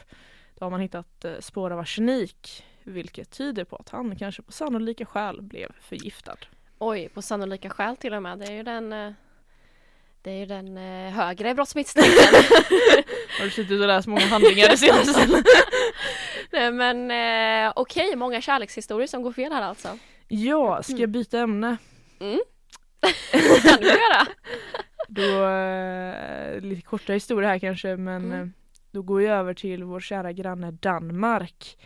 då 0.54 0.64
har 0.64 0.70
man 0.70 0.80
hittat 0.80 1.25
spår 1.40 1.70
av 1.70 1.78
arsenik 1.78 2.64
vilket 2.84 3.30
tyder 3.30 3.64
på 3.64 3.76
att 3.76 3.88
han 3.88 4.16
kanske 4.16 4.42
på 4.42 4.52
sannolika 4.52 5.06
skäl 5.06 5.42
blev 5.42 5.72
förgiftad. 5.80 6.37
Oj, 6.78 7.08
på 7.08 7.22
sannolika 7.22 7.70
skäl 7.70 7.96
till 7.96 8.14
och 8.14 8.22
med. 8.22 8.38
Det 8.38 8.46
är 8.46 8.52
ju 8.52 8.62
den 8.62 8.92
eh, 8.92 9.12
det 10.22 10.30
är 10.30 10.34
ju 10.38 10.46
den 10.46 10.76
eh, 10.76 11.12
högre 11.12 11.54
brottsmisstanken. 11.54 12.12
Har 13.38 13.44
du 13.44 13.50
suttit 13.50 13.80
och 13.80 13.86
läst 13.86 14.06
många 14.08 14.26
handlingar 14.26 14.68
det 14.68 14.76
senaste? 14.76 15.26
Nej 16.52 16.72
men 16.72 17.10
eh, 17.66 17.72
okej, 17.76 18.16
många 18.16 18.40
kärlekshistorier 18.40 19.06
som 19.06 19.22
går 19.22 19.32
fel 19.32 19.52
här 19.52 19.62
alltså. 19.62 19.98
ja, 20.28 20.82
ska 20.82 20.96
jag 20.96 21.10
byta 21.10 21.38
ämne? 21.38 21.76
Mm. 22.20 22.40
kan 23.62 23.80
du 23.80 23.86
göra? 23.86 24.26
Då, 25.08 25.46
eh, 25.46 26.60
lite 26.60 26.82
korta 26.82 27.12
historia 27.12 27.48
här 27.48 27.58
kanske 27.58 27.96
men 27.96 28.24
Mm. 28.24 28.40
eh, 28.42 28.46
då 28.92 29.02
går 29.02 29.22
jag 29.22 29.38
över 29.38 29.54
till 29.54 29.84
vår 29.84 30.00
kära 30.00 30.32
granne 30.32 30.70
Danmark 30.70 31.78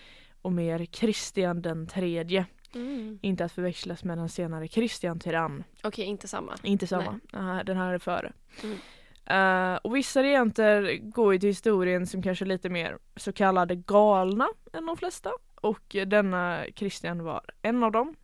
och 0.42 0.52
mer 0.52 0.84
Kristian 0.84 1.62
den 1.62 1.86
tredje. 1.86 2.46
Mm. 2.76 3.18
Inte 3.22 3.44
att 3.44 3.52
förväxlas 3.52 4.04
med 4.04 4.18
den 4.18 4.28
senare 4.28 4.68
Kristian 4.68 5.18
Tyrann. 5.18 5.64
Okej, 5.82 6.04
inte 6.04 6.28
samma. 6.28 6.54
Inte 6.62 6.86
samma, 6.86 7.20
Nej, 7.32 7.64
den 7.64 7.76
här 7.76 7.94
är 7.94 7.98
före. 7.98 8.32
Mm. 8.62 8.78
Eh, 9.26 9.78
och 9.82 9.96
vissa 9.96 10.22
regenter 10.22 10.96
går 10.96 11.32
ju 11.32 11.38
till 11.38 11.48
historien 11.48 12.06
som 12.06 12.22
kanske 12.22 12.44
lite 12.44 12.68
mer 12.68 12.98
så 13.16 13.32
kallade 13.32 13.74
galna 13.74 14.48
än 14.72 14.86
de 14.86 14.96
flesta. 14.96 15.30
Och 15.54 15.96
denna 16.06 16.64
Kristian 16.74 17.24
var 17.24 17.42
en 17.62 17.82
av 17.82 17.92
dem. 17.92 18.14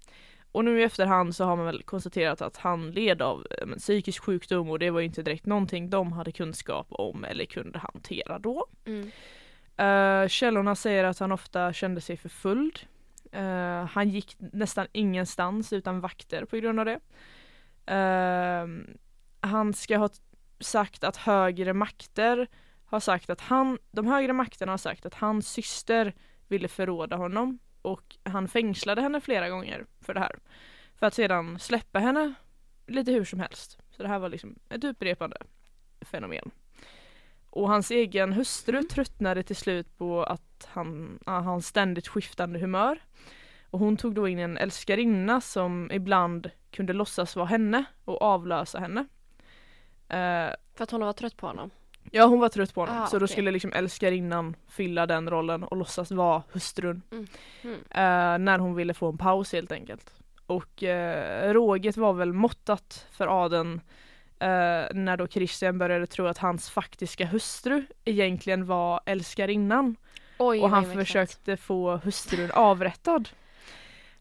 Och 0.53 0.65
nu 0.65 0.81
i 0.81 0.83
efterhand 0.83 1.37
så 1.37 1.45
har 1.45 1.57
man 1.57 1.67
väl 1.67 1.83
konstaterat 1.83 2.43
att 2.43 2.57
han 2.57 2.91
led 2.91 3.23
av 3.23 3.47
eh, 3.51 3.67
men, 3.67 3.79
psykisk 3.79 4.23
sjukdom 4.23 4.71
och 4.71 4.79
det 4.79 4.91
var 4.91 5.01
ju 5.01 5.07
inte 5.07 5.23
direkt 5.23 5.47
någonting 5.47 5.91
de 5.91 6.13
hade 6.13 6.33
kunskap 6.33 6.87
om 6.91 7.25
eller 7.25 7.45
kunde 7.45 7.79
hantera 7.79 8.39
då. 8.39 8.67
Mm. 8.85 9.11
Uh, 9.81 10.29
källorna 10.29 10.75
säger 10.75 11.05
att 11.05 11.19
han 11.19 11.33
ofta 11.33 11.73
kände 11.73 12.01
sig 12.01 12.17
förföljd. 12.17 12.79
Uh, 13.37 13.85
han 13.87 14.09
gick 14.09 14.37
nästan 14.39 14.87
ingenstans 14.93 15.73
utan 15.73 16.01
vakter 16.01 16.45
på 16.45 16.57
grund 16.57 16.81
av 16.81 16.87
det. 16.87 17.01
Uh, 17.91 18.69
han 19.41 19.75
ska 19.75 19.99
ha 19.99 20.09
sagt 20.61 21.05
att 21.05 21.17
högre 21.17 21.73
makter 21.73 22.49
har 22.85 23.01
sagt 23.01 23.31
att 23.31 23.41
han, 23.41 23.79
de 23.91 24.07
högre 24.07 24.33
makterna 24.33 24.73
har 24.73 24.79
sagt 24.79 25.07
att 25.07 25.15
hans 25.15 25.49
syster 25.49 26.15
ville 26.49 26.69
förråda 26.69 27.17
honom 27.17 27.59
och 27.83 28.17
han 28.23 28.49
fängslade 28.49 29.03
henne 29.03 29.21
flera 29.21 29.49
gånger 29.49 29.87
för 30.01 30.15
det 30.15 30.21
här. 30.21 30.39
För 30.95 31.07
att 31.07 31.15
sedan 31.15 31.59
släppa 31.59 31.99
henne 31.99 32.35
lite 32.87 33.13
hur 33.13 33.25
som 33.25 33.41
helst. 33.41 33.79
Så 33.91 34.03
det 34.03 34.09
här 34.09 34.19
var 34.19 34.29
liksom 34.29 34.59
ett 34.69 34.85
upprepande 34.85 35.37
fenomen. 36.01 36.51
Och 37.53 37.69
hans 37.69 37.91
egen 37.91 38.33
hustru 38.33 38.83
tröttnade 38.83 39.43
till 39.43 39.57
slut 39.57 39.99
på 39.99 40.23
att 40.23 40.69
han, 40.73 41.19
ja, 41.27 41.33
hans 41.41 41.67
ständigt 41.67 42.09
skiftande 42.09 42.59
humör. 42.59 42.99
Och 43.71 43.79
hon 43.79 43.97
tog 43.97 44.15
då 44.15 44.29
in 44.29 44.39
en 44.39 44.59
älskarinna 44.59 45.41
som 45.41 45.91
ibland 45.93 46.51
kunde 46.71 46.93
låtsas 46.93 47.37
vara 47.37 47.47
henne 47.47 47.85
och 48.05 48.23
avlösa 48.23 48.79
henne. 48.79 49.01
Eh, 50.09 50.55
För 50.75 50.83
att 50.85 50.91
hon 50.91 51.01
var 51.01 51.13
trött 51.13 51.37
på 51.37 51.47
honom. 51.47 51.71
ja 52.11 52.27
hon 52.27 52.41
var 52.41 52.49
trött 52.49 52.75
på 52.75 52.81
honom 52.81 52.97
Ah, 53.03 53.07
så 53.07 53.19
då 53.19 53.27
skulle 53.27 53.51
liksom 53.51 53.73
älskarinnan 53.73 54.57
fylla 54.69 55.07
den 55.07 55.31
rollen 55.31 55.65
och 55.65 55.77
låtsas 55.77 56.11
vara 56.11 56.43
hustrun. 56.53 57.03
Mm. 57.13 57.27
Mm. 57.63 57.75
Eh, 57.91 58.39
när 58.45 58.59
hon 58.59 58.75
ville 58.75 58.95
få 58.95 59.09
en 59.09 59.19
paus 59.19 59.53
helt 59.53 59.73
enkelt. 59.73 60.15
Och 60.47 60.83
eh, 60.83 61.53
råget 61.53 61.97
var 61.97 62.13
väl 62.13 62.33
måttat 62.33 63.07
för 63.11 63.45
adeln 63.45 63.81
eh, 64.43 64.95
när 64.95 65.17
då 65.17 65.27
Christian 65.27 65.79
började 65.79 66.07
tro 66.07 66.27
att 66.27 66.39
hans 66.39 66.71
faktiska 66.71 67.27
hustru 67.27 67.83
egentligen 68.05 68.67
var 68.67 69.01
älskarinnan 69.07 69.97
Oj, 70.39 70.61
och 70.61 70.71
han 70.71 70.85
försökte 70.93 71.57
få 71.57 71.97
hustrun 71.97 72.51
avrättad. 72.55 73.29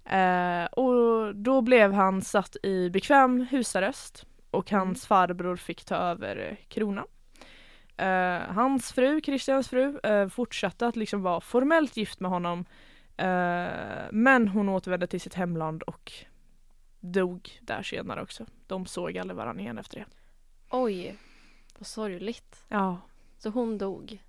Eh, 0.06 0.66
och 0.66 1.36
då 1.36 1.62
blev 1.62 1.94
han 1.94 2.22
satt 2.22 2.56
i 2.64 2.90
bekväm 2.90 3.48
husarrest 3.52 4.26
och 4.52 4.72
Mm. 4.72 4.80
hans 4.88 5.08
farbror 5.08 5.56
fick 5.56 5.86
ta 5.86 5.96
över 5.96 6.58
kronan. 6.68 7.06
Eh, 7.98 8.40
hans 8.56 8.94
fru, 8.94 9.22
Christians 9.22 9.70
fru, 9.70 10.00
eh, 10.04 10.28
fortsatte 10.28 10.88
att 10.88 10.96
liksom 10.96 11.22
vara 11.22 11.42
formellt 11.42 11.98
gift 11.98 12.20
med 12.20 12.32
honom 12.32 12.66
eh, 13.18 13.68
men 14.12 14.48
hon 14.48 14.70
återvände 14.70 15.08
till 15.08 15.22
sitt 15.22 15.34
hemland 15.34 15.84
och 15.84 16.12
dog 17.02 17.60
där 17.62 17.84
senare 17.84 18.22
också. 18.22 18.46
De 18.68 18.86
såg 18.86 19.18
aldrig 19.18 19.38
varandra 19.38 19.62
igen 19.62 19.78
efter 19.78 20.00
det. 20.00 20.06
Oj, 20.70 21.16
vad 21.78 21.88
sorgligt. 21.88 22.66
Ja, 22.68 22.98
Så 23.38 23.50
hon 23.50 23.78
dog. 23.78 24.20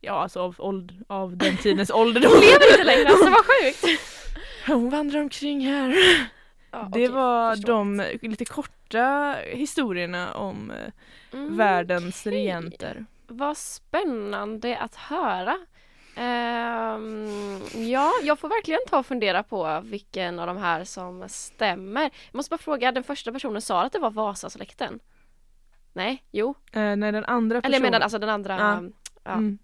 ja 0.00 0.12
alltså 0.12 0.40
av, 0.40 0.54
åld- 0.58 1.04
av 1.06 1.36
den 1.36 1.56
tidens 1.56 1.90
ålder. 1.90 2.20
Hon 2.28 2.40
lever 2.40 2.72
inte 2.72 2.84
längre, 2.84 3.08
alltså 3.08 3.30
vad 3.30 3.44
sjukt! 3.46 4.00
Hon 4.66 4.90
vandrar 4.90 5.20
omkring 5.20 5.60
här. 5.66 5.94
Ja, 6.70 6.78
Det 6.78 6.88
okej, 6.88 7.08
var 7.08 7.56
de 7.56 8.04
lite 8.22 8.44
korta 8.44 9.36
historierna 9.52 10.34
om 10.34 10.70
eh, 10.70 10.92
Mm, 11.32 11.56
världens 11.56 12.26
okej. 12.26 12.32
regenter. 12.38 13.06
Vad 13.26 13.56
spännande 13.56 14.78
att 14.78 14.94
höra. 14.94 15.58
Ehm, 16.20 17.60
ja, 17.74 18.12
jag 18.22 18.38
får 18.38 18.48
verkligen 18.48 18.80
ta 18.88 18.98
och 18.98 19.06
fundera 19.06 19.42
på 19.42 19.80
vilken 19.84 20.38
av 20.38 20.46
de 20.46 20.56
här 20.56 20.84
som 20.84 21.28
stämmer. 21.28 22.02
Jag 22.02 22.34
måste 22.34 22.50
bara 22.50 22.58
fråga, 22.58 22.92
den 22.92 23.04
första 23.04 23.32
personen 23.32 23.62
sa 23.62 23.82
att 23.82 23.92
det 23.92 23.98
var 23.98 24.10
Vasasläkten? 24.10 25.00
Nej, 25.92 26.24
jo. 26.30 26.54
Eh, 26.72 26.96
nej, 26.96 27.12
den 27.12 27.24
andra 27.24 27.56
Eller 27.56 27.60
personen. 27.62 27.74
jag 27.74 27.82
menar 27.82 28.00
alltså 28.00 28.18
den 28.18 28.28
andra, 28.28 28.58
Ja. 28.58 28.82
ja, 29.24 29.32
mm, 29.32 29.58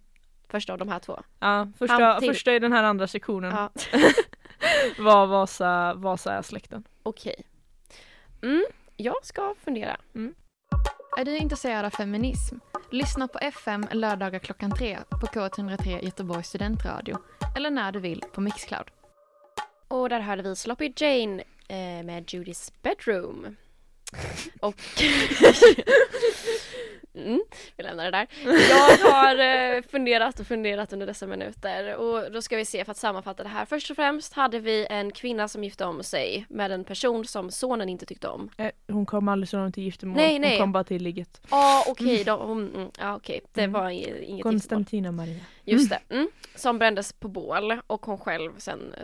första 0.49 0.73
av 0.73 0.79
de 0.79 0.89
här 0.89 0.99
två. 0.99 1.21
ja, 1.39 1.69
första, 1.79 2.21
första 2.21 2.55
i 2.55 2.59
den 2.59 2.73
här 2.73 2.83
andra 2.83 3.07
sektionen 3.07 3.51
Ja, 3.53 3.71
var 4.99 5.27
Vasa, 5.27 5.95
Vasa-släkten. 5.95 6.85
okej. 7.03 7.43
Mm, 8.43 8.65
jag 8.97 9.27
ska 9.27 9.55
fundera. 9.65 9.97
Är 11.19 11.25
du 11.25 11.37
intresserad 11.37 11.85
av 11.85 11.91
feminism? 11.91 12.57
Lyssna 12.91 13.29
på 13.29 13.39
FM 13.39 13.87
lördagar 13.93 14.39
klockan 14.39 14.71
tre 14.71 14.99
på 15.11 15.27
K103 15.27 16.05
Göteborgs 16.05 16.49
studentradio 16.49 17.19
eller 17.57 17.71
när 17.71 17.93
du 17.93 18.01
vill 18.01 18.25
på 18.33 18.41
Mixcloud. 18.41 18.87
Och 19.89 20.09
där 20.09 20.21
hörde 20.21 20.43
vi 20.43 20.57
Sloppy 20.57 20.93
Jane 20.97 21.43
eh, 21.69 22.05
med 22.05 22.27
Judy's 22.27 22.73
Bedroom. 22.83 23.57
Och... 24.61 24.75
mm, 27.15 27.41
vi 27.77 27.83
lämnar 27.85 28.05
det 28.05 28.11
där. 28.11 28.27
Jag 28.71 29.11
har 29.13 29.39
eh, 29.77 29.83
funderat 29.83 30.41
och 30.41 30.47
funderat 30.47 30.93
under 30.93 31.07
dessa 31.07 31.27
minuter 31.27 31.97
och 31.97 32.33
då 32.33 32.43
ska 32.43 32.57
vi 32.57 32.65
se 32.65 32.85
för 32.85 32.91
att 32.91 32.97
sammanfatta 32.97 33.43
det 33.43 33.49
här. 33.49 33.65
Först 33.65 33.91
och 33.91 33.97
främst 33.97 34.33
hade 34.33 34.59
vi 34.59 34.87
en 34.91 35.13
kvinna 35.13 35.49
som 35.49 35.65
gifte 35.65 35.85
om 35.85 36.03
sig 36.03 36.47
med 36.49 36.73
en 36.73 36.85
person 36.85 37.25
som 37.25 37.51
sonen 37.51 37.89
inte 37.89 38.07
tyckte 38.07 38.29
om. 38.29 38.51
Eh, 38.59 38.71
hon 38.89 39.07
kom 39.07 39.29
aldrig 39.29 39.49
så 39.49 39.57
långt 39.57 39.75
till 39.75 39.85
giftermål, 39.85 40.17
Nej, 40.17 40.39
nej. 40.39 40.51
hon 40.51 40.59
kom 40.61 40.73
bara 40.73 40.85
till 40.85 41.03
ligget. 41.03 41.41
Ja 41.51 41.57
ah, 41.57 41.85
okej, 41.91 42.25
då, 42.25 42.37
hon- 42.37 42.75
mm, 42.75 42.91
ja, 42.99 43.17
okej, 43.17 43.41
det 43.53 43.61
Mm. 43.61 43.73
var 43.73 43.89
inget 43.91 44.09
giftermål. 44.09 44.43
Konstantina 44.43 45.13
Maria. 45.13 45.41
Just 45.65 45.91
det, 45.91 46.01
mm, 46.15 46.29
som 46.55 46.79
brändes 46.79 47.13
på 47.13 47.29
bål 47.29 47.79
och 47.87 48.07
hon 48.07 48.19
själv 48.19 48.53
sen 48.59 48.95
eh, 48.99 49.03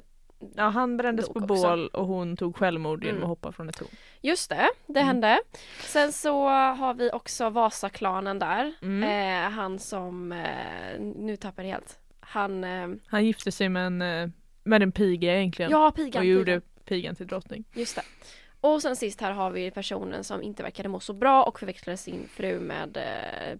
Ja, 0.56 0.62
han 0.68 0.96
brändes 0.96 1.28
på 1.28 1.40
bål 1.40 1.88
och 1.88 2.06
hon 2.06 2.37
tog 2.37 2.56
självmord 2.56 3.04
genom 3.04 3.16
Mm. 3.16 3.22
att 3.25 3.28
hoppa 3.28 3.52
från 3.52 3.68
ett 3.68 3.76
torn. 3.76 3.88
Just 4.20 4.50
det, 4.50 4.68
det 4.87 5.00
Mm. 5.00 5.06
hände. 5.06 5.40
Sen 5.80 6.12
så 6.12 6.49
har 6.49 6.94
vi 6.94 7.11
också 7.12 7.50
Vasaklanen 7.50 8.38
där. 8.38 8.72
Mm. 8.82 9.02
Eh, 9.46 9.50
han 9.50 9.78
som, 9.78 10.32
eh, 10.32 11.00
nu 11.00 11.37
tappar 11.37 11.62
jag 11.62 11.70
helt. 11.70 11.99
Han, 12.20 12.64
eh, 12.64 12.88
Han 13.06 13.26
gifte 13.26 13.52
sig 13.52 13.68
med 13.68 13.87
en, 13.87 14.02
eh, 14.02 14.28
med 14.64 14.82
en 14.82 14.92
piga 14.92 15.37
egentligen. 15.37 15.70
ja 15.70 15.88
och 15.88 15.96
pigan, 15.96 16.26
gjorde 16.26 16.44
pigan. 16.44 16.62
pigan 16.84 17.14
till 17.14 17.26
drottning. 17.26 17.64
Just 17.72 17.96
det. 17.96 18.02
Och 18.61 18.82
sen 18.82 18.96
sist 18.96 19.20
här 19.20 19.32
har 19.32 19.50
vi 19.50 19.70
personen 19.70 20.25
som 20.25 20.42
inte 20.42 20.62
verkade 20.62 20.88
må 20.88 21.00
så 21.00 21.12
bra 21.12 21.42
och 21.44 21.58
förväxlade 21.61 21.96
sin 21.96 22.28
fru 22.28 22.61
med 22.61 22.96
eh, 22.96 23.58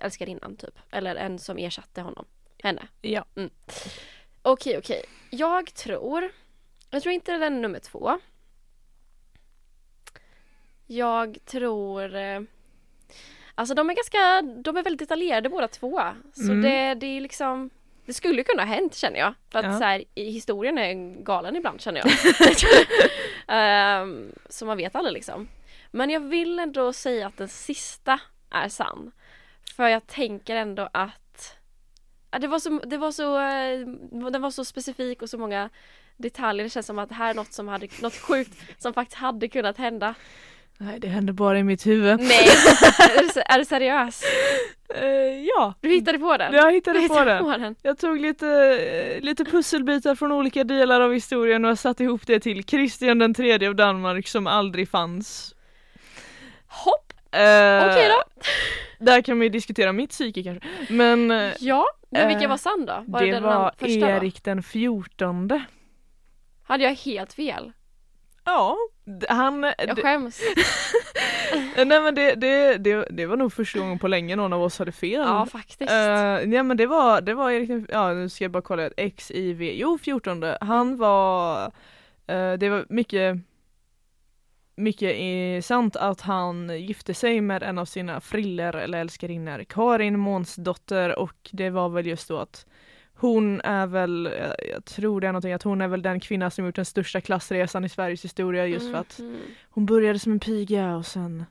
älskarinnan 0.00 0.56
typ. 0.56 0.78
Eller 0.90 1.16
en 1.16 1.38
som 1.38 1.58
ersatte 1.58 2.00
honom. 2.00 2.24
Henne. 2.62 2.82
Ja. 3.00 3.24
Okej, 4.46 4.78
okej. 4.78 5.02
Jag 5.30 5.74
tror, 5.74 6.30
jag 6.90 7.02
tror 7.02 7.12
inte 7.14 7.32
den 7.32 7.42
är 7.42 7.50
nummer 7.50 7.78
två. 7.78 8.18
Jag 10.86 11.38
tror, 11.44 12.14
eh, 12.14 12.40
alltså 13.54 13.74
de 13.74 13.90
är 13.90 13.94
ganska, 13.94 14.42
de 14.62 14.76
är 14.76 14.82
väldigt 14.82 14.98
detaljerade 15.08 15.48
båda 15.48 15.68
två. 15.68 16.02
Så 16.32 16.42
Mm. 16.42 16.62
det, 16.62 16.94
det 16.94 17.06
är 17.06 17.20
liksom, 17.20 17.70
det 18.06 18.12
skulle 18.12 18.42
kunna 18.44 18.62
ha 18.64 18.74
hänt 18.74 18.94
känner 18.94 19.18
jag. 19.18 19.34
För 19.50 19.58
att 19.58 19.64
Ja. 19.64 19.78
så 19.78 19.84
här, 19.84 20.04
i 20.14 20.30
historien 20.30 20.78
är 20.78 21.22
galen 21.22 21.56
ibland 21.56 21.80
känner 21.80 22.00
jag. 22.00 22.10
Ehm, 23.48 24.32
så 24.48 24.66
man 24.66 24.76
vet 24.76 24.94
aldrig 24.94 25.12
liksom. 25.14 25.48
Men 25.90 26.10
jag 26.10 26.20
vill 26.20 26.58
ändå 26.58 26.92
säga 26.92 27.26
att 27.26 27.36
den 27.36 27.48
sista 27.48 28.20
är 28.50 28.68
sann. 28.68 29.12
För 29.76 29.88
jag 29.88 30.06
tänker 30.06 30.56
ändå 30.56 30.88
att 30.92 31.10
det 32.38 32.46
var 32.46 32.58
så, 32.58 32.70
det 32.86 32.96
var 32.96 33.12
så, 33.12 33.38
eh, 33.38 34.30
den 34.30 34.42
var 34.42 34.50
så 34.50 34.64
specifik 34.64 35.22
och 35.22 35.30
så 35.30 35.38
många 35.38 35.70
detaljer. 36.16 36.64
Det 36.64 36.70
känns 36.70 36.86
som 36.86 36.98
att 36.98 37.08
det 37.08 37.14
här 37.14 37.30
är 37.30 37.34
något 37.34 37.52
som 37.52 37.68
hade, 37.68 37.88
något 38.02 38.16
sjukt 38.16 38.82
som 38.82 38.92
faktiskt 38.94 39.18
hade 39.18 39.48
kunnat 39.48 39.78
hända. 39.78 40.14
Nej, 40.78 40.98
det 41.00 41.08
hände 41.08 41.32
bara 41.32 41.58
i 41.58 41.64
mitt 41.64 41.86
huvud. 41.86 42.20
Nej, 42.20 42.48
är 43.46 43.58
du, 43.58 43.64
seriös? 43.64 44.22
Eh, 44.94 45.04
ja, 45.56 45.74
Du 45.80 45.88
hittade 45.88 46.18
på 46.18 46.36
den? 46.36 46.52
jag 46.54 46.68
Du 46.70 46.74
hittade 46.74 46.98
på 46.98 47.02
hittade 47.02 47.30
den. 47.30 47.44
på 47.44 47.50
den. 47.50 47.76
Jag 47.82 47.98
tog 47.98 48.20
lite, 48.20 48.48
eh, 48.48 49.20
lite 49.20 49.44
pusselbitar 49.44 50.14
från 50.14 50.32
olika 50.32 50.64
delar 50.64 51.00
av 51.00 51.12
historien 51.12 51.64
och 51.64 51.78
satte 51.78 52.04
ihop 52.04 52.26
det 52.26 52.40
till 52.40 52.64
Kristian 52.64 53.18
den 53.18 53.34
tredje 53.34 53.68
av 53.68 53.74
Danmark 53.74 54.28
som 54.28 54.46
aldrig 54.46 54.88
fanns. 54.88 55.54
Hopp! 56.66 57.12
Eh, 57.32 57.90
Okej 57.90 58.08
då. 58.08 58.22
Där 58.98 59.22
kan 59.22 59.38
vi 59.40 59.48
diskutera 59.48 59.92
mitt 59.92 60.10
psyke 60.10 60.42
kanske. 60.42 60.68
Men 60.88 61.50
Ja, 61.58 61.86
men 62.14 62.28
vilka 62.28 62.44
Eh, 62.44 62.50
var 62.50 62.56
sann 62.56 62.86
då? 62.86 63.04
Var 63.06 63.20
det 63.20 63.30
den 63.30 63.42
var 63.42 63.72
första 63.78 64.00
då? 64.00 64.06
Erik 64.06 64.44
den 64.44 64.62
fjortonde. 64.62 65.64
Hade 66.64 66.84
jag 66.84 66.94
helt 66.94 67.32
fel? 67.32 67.72
Ja, 68.44 68.76
han... 69.28 69.62
Jag 69.62 69.96
det- 69.96 70.02
skäms. 70.02 70.40
Nej 71.76 72.00
men 72.00 72.14
det, 72.14 72.34
det, 72.34 72.76
det, 72.78 73.06
det 73.10 73.26
var 73.26 73.36
nog 73.36 73.52
första 73.52 73.78
gången 73.78 73.98
på 73.98 74.08
länge 74.08 74.36
någon 74.36 74.52
av 74.52 74.62
oss 74.62 74.78
hade 74.78 74.92
fel. 74.92 75.20
Ja, 75.26 75.46
faktiskt. 75.46 75.90
Uh, 75.92 75.96
nej 76.48 76.62
men 76.62 76.76
det 76.76 76.86
var, 76.86 77.20
det 77.20 77.34
var 77.34 77.50
Erik 77.50 77.68
den- 77.68 77.86
ja 77.90 78.12
nu 78.12 78.28
ska 78.28 78.44
jag 78.44 78.50
bara 78.50 78.62
kolla, 78.62 78.90
XIV, 79.16 79.62
jo 79.62 79.98
14 79.98 80.44
han 80.60 80.96
var, 80.96 81.62
eh, 82.26 82.52
det 82.52 82.68
var 82.68 82.86
mycket 82.88 83.36
mycket 84.76 85.16
eh, 85.18 85.62
sant 85.62 85.96
att 85.96 86.20
han 86.20 86.80
gifte 86.86 87.14
sig 87.14 87.40
med 87.40 87.62
en 87.62 87.78
av 87.78 87.84
sina 87.84 88.20
friller 88.20 88.72
eller 88.76 88.98
älskarinnor, 89.00 89.64
Karin 89.68 90.18
Månsdotter 90.18 91.18
och 91.18 91.50
det 91.52 91.70
var 91.70 91.88
väl 91.88 92.06
just 92.06 92.28
då 92.28 92.38
att 92.38 92.66
hon 93.16 93.60
är 93.60 93.86
väl, 93.86 94.28
jag- 94.38 94.68
jag 94.74 94.84
tror 94.84 95.20
det 95.20 95.26
är 95.26 95.32
någonting, 95.32 95.52
att 95.52 95.62
hon 95.62 95.80
är 95.80 95.88
väl 95.88 96.02
den 96.02 96.20
kvinna 96.20 96.50
som 96.50 96.66
gjort 96.66 96.74
den 96.76 96.84
största 96.84 97.20
klassresan 97.20 97.84
i 97.84 97.88
Sveriges 97.88 98.24
historia 98.24 98.66
just 98.66 98.90
för 98.90 98.98
att 98.98 99.18
Mhm. 99.18 99.36
hon 99.70 99.86
började 99.86 100.18
som 100.18 100.32
en 100.32 100.40
piga 100.40 100.96
och 100.96 101.06
sen 101.06 101.44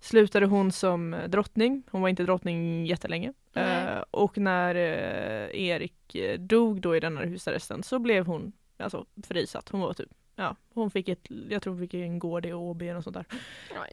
slutade 0.00 0.46
hon 0.46 0.72
som 0.72 1.14
eh, 1.14 1.28
drottning. 1.28 1.82
Hon 1.90 2.02
var 2.02 2.08
inte 2.08 2.22
drottning 2.22 2.86
jättelänge. 2.86 3.32
Eh, 3.54 4.02
och 4.10 4.38
när 4.38 4.74
eh, 4.74 5.60
Erik 5.68 6.14
eh, 6.14 6.38
dog 6.40 6.80
då 6.80 6.96
i 6.96 7.00
den 7.00 7.16
här 7.16 7.24
husarresten 7.26 7.82
så 7.82 7.98
blev 7.98 8.26
hon 8.26 8.52
alltså 8.76 9.06
frisatt. 9.26 9.68
Hon 9.68 9.80
var 9.80 9.92
typ, 9.92 10.08
ja, 10.36 10.56
hon 10.74 10.90
fick 10.90 11.08
ett, 11.08 11.26
jag 11.48 11.62
tror 11.62 11.72
hon 11.74 11.80
fick 11.82 11.94
en 11.94 12.18
gård 12.18 12.46
i 12.46 12.52
Åby 12.52 12.92
något 12.92 13.04
sånt 13.04 13.16
där. 13.16 13.24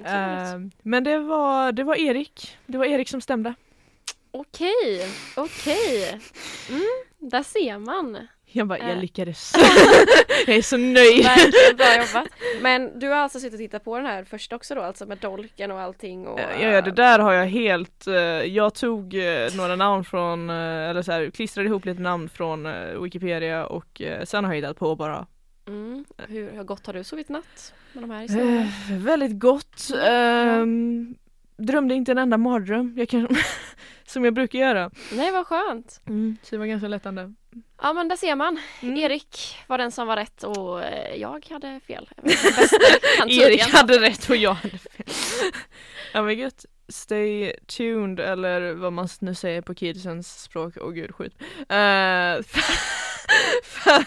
Ja. 0.03 0.53
Eh, 0.53 0.59
men 0.81 1.03
det 1.03 1.19
var, 1.19 1.71
det 1.71 1.83
var 1.83 1.95
Erik. 1.95 2.57
Det 2.65 2.77
var 2.77 2.85
Erik 2.85 3.09
som 3.09 3.21
stämde. 3.21 3.53
Okej, 4.31 5.07
okej. 5.37 6.19
Mm, 6.69 6.81
där 7.17 7.43
ser 7.43 7.77
man. 7.77 8.27
Jag 8.53 8.67
bara, 8.67 8.79
jag 8.79 8.89
Eh. 8.89 8.99
lyckades. 8.99 9.53
jag 10.47 10.55
är 10.55 10.61
så 10.61 10.77
nöjd. 10.77 11.23
Verkligen 11.23 11.77
bra 11.77 11.97
jobbat. 11.97 12.27
Men 12.61 12.99
du 12.99 13.07
har 13.07 13.15
alltså 13.15 13.39
suttit 13.39 13.53
och 13.53 13.59
tittat 13.59 13.83
på 13.83 13.97
den 13.97 14.05
här 14.05 14.23
först 14.23 14.53
också 14.53 14.75
då, 14.75 14.81
alltså 14.81 15.05
med 15.05 15.17
dolken 15.17 15.71
och 15.71 15.79
allting 15.79 16.27
och... 16.27 16.39
Ja, 16.39 16.67
ja, 16.69 16.81
det 16.81 16.91
där 16.91 17.19
har 17.19 17.33
jag 17.33 17.45
helt, 17.45 18.07
eh, 18.07 18.13
jag 18.43 18.73
tog 18.75 19.13
eh, 19.13 19.55
några 19.57 19.75
namn 19.75 20.03
från, 20.03 20.49
eh, 20.49 20.55
eller 20.89 21.01
så 21.01 21.11
här, 21.11 21.29
klistrade 21.29 21.69
ihop 21.69 21.85
lite 21.85 22.01
namn 22.01 22.29
från 22.29 22.65
eh, 22.65 23.01
Wikipedia 23.01 23.65
och 23.65 24.01
eh, 24.01 24.23
sen 24.23 24.45
har 24.45 24.51
jag 24.53 24.61
hittat 24.61 24.79
på 24.79 24.95
bara. 24.95 25.27
Mm, 25.67 26.05
hur, 26.17 26.51
hur 26.51 26.63
gott 26.63 26.85
har 26.85 26.93
du 26.93 27.03
sovit 27.03 27.29
natt 27.29 27.73
med 27.93 28.03
de 28.03 28.09
här 28.11 28.21
historierna? 28.21 28.61
Eh, 28.61 28.97
väldigt 28.97 29.39
gott. 29.39 29.91
Ehm, 30.03 31.15
drömde 31.57 31.95
inte 31.95 32.11
en 32.11 32.17
enda 32.17 32.37
mardröm, 32.37 32.93
jag 32.97 33.09
kan, 33.09 33.27
som 34.05 34.25
jag 34.25 34.33
brukar 34.33 34.59
göra. 34.59 34.91
Nej 35.13 35.31
vad 35.31 35.47
skönt. 35.47 36.01
Så 36.43 36.49
det 36.55 36.57
var 36.57 36.65
ganska 36.65 36.87
lättande. 36.87 37.33
Ja 37.81 37.93
men 37.93 38.07
där 38.07 38.15
ser 38.15 38.35
man. 38.35 38.59
Mm. 38.81 38.97
Erik 38.97 39.57
var 39.67 39.77
den 39.77 39.91
som 39.91 40.07
var 40.07 40.15
rätt 40.15 40.43
och 40.43 40.83
eh, 40.83 41.15
jag 41.15 41.45
hade 41.49 41.79
fel. 41.79 42.09
Jag 43.19 43.31
Erik 43.31 43.61
hade 43.61 43.99
rätt 43.99 44.29
och 44.29 44.35
jag 44.35 44.53
hade 44.53 44.77
fel. 44.77 45.05
ja 46.13 46.21
men 46.21 46.37
gött. 46.37 46.65
Stay 46.89 47.53
tuned 47.67 48.19
eller 48.19 48.73
vad 48.73 48.93
man 48.93 49.07
nu 49.19 49.35
säger 49.35 49.61
på 49.61 49.75
kidsens 49.75 50.41
språk, 50.41 50.77
åh 50.81 50.91
gud 50.91 51.15
skit. 51.15 51.33
Eh, 51.41 51.45
för, 52.43 52.61
för, 53.63 54.05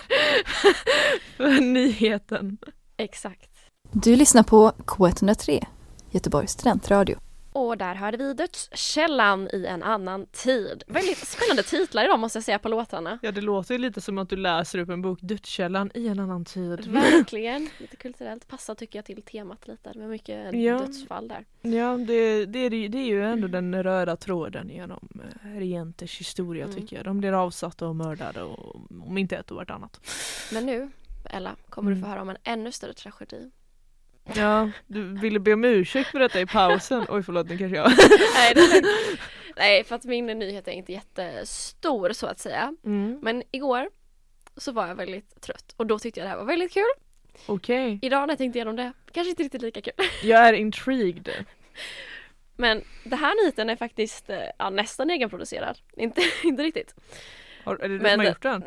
för 1.37 1.61
nyheten. 1.61 2.59
Exakt. 2.97 3.51
Du 3.93 4.17
lyssnar 4.17 4.43
på 4.43 4.73
K103, 4.79 5.67
Göteborgs 6.11 6.51
studentradio. 6.51 7.19
Och 7.57 7.79
där 7.79 7.95
hörde 7.95 8.17
vi 8.17 8.35
Dödskällan 8.35 9.49
i 9.53 9.67
en 9.67 9.83
annan 9.83 10.27
tid. 10.27 10.83
Väldigt 10.87 11.19
spännande 11.29 11.63
titlar 11.63 12.05
idag 12.05 12.19
måste 12.19 12.37
jag 12.37 12.45
säga 12.45 12.59
på 12.59 12.69
låtarna. 12.69 13.19
Ja 13.23 13.33
det 13.33 13.41
låter 13.41 13.75
ju 13.75 13.79
lite 13.79 14.01
som 14.01 14.19
att 14.19 14.29
du 14.29 14.37
läser 14.37 14.79
upp 14.79 14.89
en 14.89 15.03
bok, 15.03 15.19
Dödskällan 15.23 15.91
i 15.95 16.09
en 16.09 16.19
annan 16.21 16.45
tid. 16.45 16.87
Verkligen. 16.89 17.69
Lite 17.79 17.97
kulturellt. 17.97 18.49
Passar 18.49 18.75
tycker 18.75 18.99
jag 18.99 19.05
till 19.07 19.23
temat 19.23 19.69
lite 19.69 19.99
med 19.99 20.09
mycket 20.09 20.55
Ja. 20.55 20.79
dödsfall 20.79 21.29
där. 21.29 21.45
Ja 21.63 21.97
det, 21.97 22.47
det, 22.47 22.59
är, 22.59 22.71
ju- 22.71 22.89
det 22.89 22.99
är 22.99 23.07
ju 23.07 23.25
ändå 23.25 23.49
den 23.49 23.83
röda 23.83 24.17
tråden 24.17 24.69
genom 24.69 25.09
eh, 25.45 25.49
regenters 25.59 26.21
historia 26.21 26.65
Mm. 26.65 26.77
tycker 26.77 26.97
jag. 26.97 27.05
De 27.05 27.19
blir 27.21 27.33
avsatta 27.33 27.87
och 27.89 27.97
mördade 27.97 28.43
och 28.43 28.77
om 29.07 29.19
inte 29.19 29.37
ett 29.37 29.51
och 29.51 29.57
vartannat. 29.57 30.01
Men 30.53 30.67
nu, 30.67 30.91
Ella, 31.31 31.57
kommer 31.69 31.91
du 31.91 31.97
få 31.97 31.99
Mm. 32.07 32.11
höra 32.11 32.23
om 32.23 32.29
en 32.29 32.37
ännu 32.45 32.73
större 32.73 32.93
tragedi. 32.93 33.51
Ja, 34.25 34.71
du 34.87 35.03
ville 35.03 35.39
be 35.39 35.53
om 35.53 35.65
ursäkt 35.65 36.11
för 36.11 36.19
detta 36.19 36.41
i 36.41 36.47
pausen. 36.47 37.07
Oj 37.09 37.23
förlåt, 37.23 37.49
nu 37.49 37.59
kanske 37.59 37.77
jag... 37.77 37.89
Nej, 38.35 38.55
det 38.55 38.61
är. 38.61 38.85
Nej, 39.57 39.85
för 39.85 39.97
att 39.97 40.05
min 40.05 40.27
nyhet 40.27 40.69
är 40.69 40.73
inte 40.73 40.93
jättestor 40.93 42.13
så 42.13 42.27
att 42.27 42.39
säga. 42.39 42.75
Mm. 42.85 43.19
Men 43.23 43.43
igår 43.51 43.89
så 44.57 44.73
var 44.73 44.87
jag 44.87 44.95
väldigt 44.95 45.41
trött 45.41 45.75
och 45.77 45.87
då 45.87 45.99
tyckte 45.99 46.21
jag 46.21 46.27
det 46.27 46.31
här 46.31 46.37
var 46.37 46.45
väldigt 46.45 46.73
kul. 46.73 46.91
Okej, 47.47 47.99
Idag 48.03 48.21
när 48.21 48.29
jag 48.29 48.39
tänkte 48.39 48.59
igenom 48.59 48.77
det, 48.77 48.93
kanske 49.13 49.31
inte 49.31 49.43
riktigt 49.43 49.63
lika 49.63 49.81
kul. 49.81 49.95
jag 50.23 50.49
är 50.49 50.53
intrigued. 50.53 51.31
Men 52.57 52.83
det 53.05 53.17
här 53.17 53.43
nyheten 53.43 53.71
är 53.71 53.77
faktiskt 53.77 54.31
eh, 54.31 54.39
ja, 54.59 54.71
nästan 54.71 55.11
egenproducerad. 55.11 55.79
Inte, 55.97 56.23
inte 56.45 56.63
riktigt. 56.63 56.95
Har, 57.65 57.75
är 57.75 57.89
det 57.89 57.99
du 57.99 58.03
Men 58.03 58.11
som 58.11 58.21
har 58.21 58.27
gjort 58.27 58.43
den? 58.43 58.63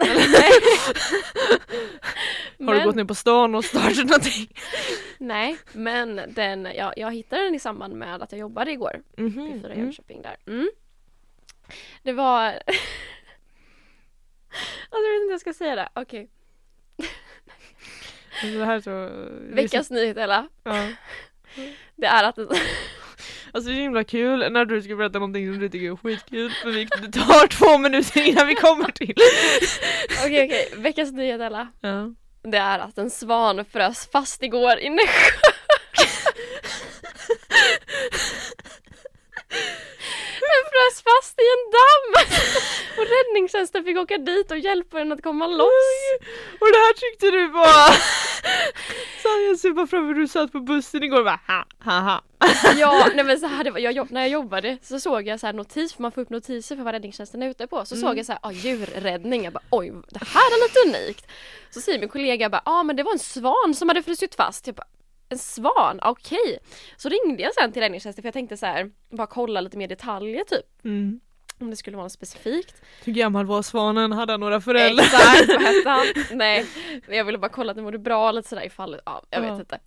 Har 2.67 2.75
du 2.75 2.83
gått 2.83 2.95
ner 2.95 3.03
på 3.03 3.15
stan 3.15 3.55
och 3.55 3.65
startat 3.65 4.05
någonting? 4.05 4.49
Nej, 5.17 5.57
men 5.73 6.21
den, 6.27 6.67
ja, 6.75 6.93
jag 6.97 7.13
hittade 7.13 7.43
den 7.43 7.55
i 7.55 7.59
samband 7.59 7.95
med 7.95 8.21
att 8.21 8.31
jag 8.31 8.39
jobbade 8.39 8.71
igår. 8.71 9.01
Mhm, 9.17 9.29
P4 9.29 9.65
mm. 9.65 9.79
Jönköping 9.79 10.21
där. 10.21 10.35
Mm. 10.47 10.69
Det 12.03 12.13
var... 12.13 12.45
alltså 14.89 15.03
jag 15.03 15.11
vet 15.11 15.21
inte 15.21 15.25
hur 15.25 15.31
jag 15.31 15.41
ska 15.41 15.53
säga 15.53 15.75
det. 15.75 15.89
Okej. 15.93 16.29
Alltså, 18.43 18.57
det 18.59 18.65
här 18.65 18.75
är 18.75 18.81
så... 18.81 19.09
Veckans 19.55 19.89
nyhet 19.89 20.17
Ella. 20.17 20.47
Ja. 20.63 20.89
Det 21.95 22.05
är 22.05 22.23
att 22.23 22.39
Alltså 23.51 23.69
det 23.69 23.75
är 23.75 23.75
så 23.75 23.81
himla 23.81 24.03
kul 24.03 24.51
när 24.51 24.65
du 24.65 24.81
ska 24.81 24.95
berätta 24.95 25.19
någonting 25.19 25.53
som 25.53 25.59
du 25.59 25.69
tycker 25.69 25.91
är 25.91 25.95
skitkul 25.95 26.51
för 26.51 26.71
vi, 26.71 26.87
det 27.01 27.11
tar 27.11 27.47
två 27.47 27.77
minuter 27.77 28.27
innan 28.27 28.47
vi 28.47 28.55
kommer 28.55 28.91
till. 28.91 29.15
Okej 30.25 30.45
okej, 30.45 30.73
veckans 30.77 31.11
nyhet 31.11 31.41
Ella. 31.41 31.67
Ja. 31.81 32.13
Det 32.51 32.57
är 32.57 32.79
att 32.79 32.97
en 32.97 33.09
svan 33.09 33.65
frös 33.65 34.09
fast 34.11 34.43
igår 34.43 34.79
i 34.79 34.89
Nässjö. 34.89 35.37
Den 40.39 40.63
frös 40.87 41.03
fast 41.03 41.39
i 41.39 41.45
en 41.55 41.71
damm! 41.77 42.27
Och 42.97 43.05
räddningstjänsten 43.15 43.83
fick 43.83 43.97
åka 43.97 44.17
dit 44.17 44.51
och 44.51 44.57
hjälpa 44.57 44.97
den 44.97 45.11
att 45.11 45.23
komma 45.23 45.47
loss. 45.47 45.93
Och 46.59 46.67
det 46.67 46.77
här 46.77 46.93
tyckte 46.93 47.31
du 47.31 47.47
var... 47.47 47.91
Så 49.21 49.27
jag 49.47 49.59
ser 49.59 49.71
bara 49.71 49.87
framför 49.87 50.13
du 50.13 50.27
satt 50.27 50.51
på 50.51 50.59
bussen 50.59 51.03
igår 51.03 51.17
och 51.17 51.25
bara 51.25 51.39
ha 51.47 51.65
ha 51.83 51.99
ha. 51.99 52.21
Ja, 52.77 53.07
nej 53.15 53.25
men 53.25 53.39
så 53.39 53.47
här, 53.47 53.63
det 53.63 53.71
var, 53.71 53.79
jag, 53.79 54.11
när 54.11 54.21
jag 54.21 54.29
jobbade 54.29 54.77
så 54.81 54.99
såg 54.99 55.27
jag 55.27 55.39
så 55.39 55.45
här 55.45 55.53
notis, 55.53 55.93
för 55.93 56.01
man 56.01 56.11
får 56.11 56.21
upp 56.21 56.29
notiser 56.29 56.75
för 56.75 56.83
vad 56.83 56.93
räddningstjänsten 56.93 57.43
är 57.43 57.49
ute 57.49 57.67
på. 57.67 57.85
Så 57.85 57.95
såg 57.95 58.17
jag 58.17 58.25
så 58.25 58.31
här, 58.31 58.39
ah, 58.43 58.51
djurräddning, 58.51 59.43
jag 59.43 59.53
bara 59.53 59.63
oj, 59.69 59.93
det 60.09 60.23
här 60.25 60.41
är 60.41 60.67
lite 60.67 60.97
unikt. 60.97 61.27
Så 61.69 61.81
säger 61.81 61.99
min 61.99 62.09
kollega 62.09 62.49
bara, 62.49 62.61
ja 62.65 62.71
ah, 62.71 62.83
men 62.83 62.95
det 62.95 63.03
var 63.03 63.11
en 63.11 63.19
svan 63.19 63.73
som 63.75 63.89
hade 63.89 64.03
frusit 64.03 64.35
fast. 64.35 64.67
Jag 64.67 64.75
bara, 64.75 64.87
en 65.29 65.37
svan, 65.37 65.99
ah, 66.01 66.09
okej. 66.09 66.59
Så 66.97 67.09
ringde 67.09 67.43
jag 67.43 67.53
sen 67.53 67.71
till 67.71 67.81
räddningstjänsten 67.81 68.21
för 68.21 68.27
jag 68.27 68.33
tänkte 68.33 68.57
så 68.57 68.65
här, 68.65 68.91
bara 69.09 69.27
kolla 69.27 69.61
lite 69.61 69.77
mer 69.77 69.87
detaljer 69.87 70.43
typ. 70.43 70.85
Mm. 70.85 71.19
Om 71.59 71.69
det 71.69 71.75
skulle 71.75 71.97
vara 71.97 72.05
något 72.05 72.11
specifikt. 72.11 72.81
Hur 73.03 73.13
gammal 73.13 73.45
var 73.45 73.61
svanen? 73.61 74.11
Hade 74.11 74.33
han 74.33 74.39
några 74.39 74.61
föräldrar? 74.61 75.03
Exakt, 75.05 75.47
vad 75.47 75.61
hette 75.61 75.89
han? 75.89 76.05
Nej, 76.37 76.65
jag 77.09 77.25
ville 77.25 77.37
bara 77.37 77.49
kolla 77.51 77.71
att 77.71 77.75
den 77.75 77.83
mådde 77.83 77.97
bra 77.97 78.31
lite 78.31 78.49
sådär 78.49 78.65
ifall, 78.65 78.97
ja 79.05 79.23
jag 79.29 79.41
vet 79.41 79.49
Ja. 79.49 79.59
inte. 79.59 79.79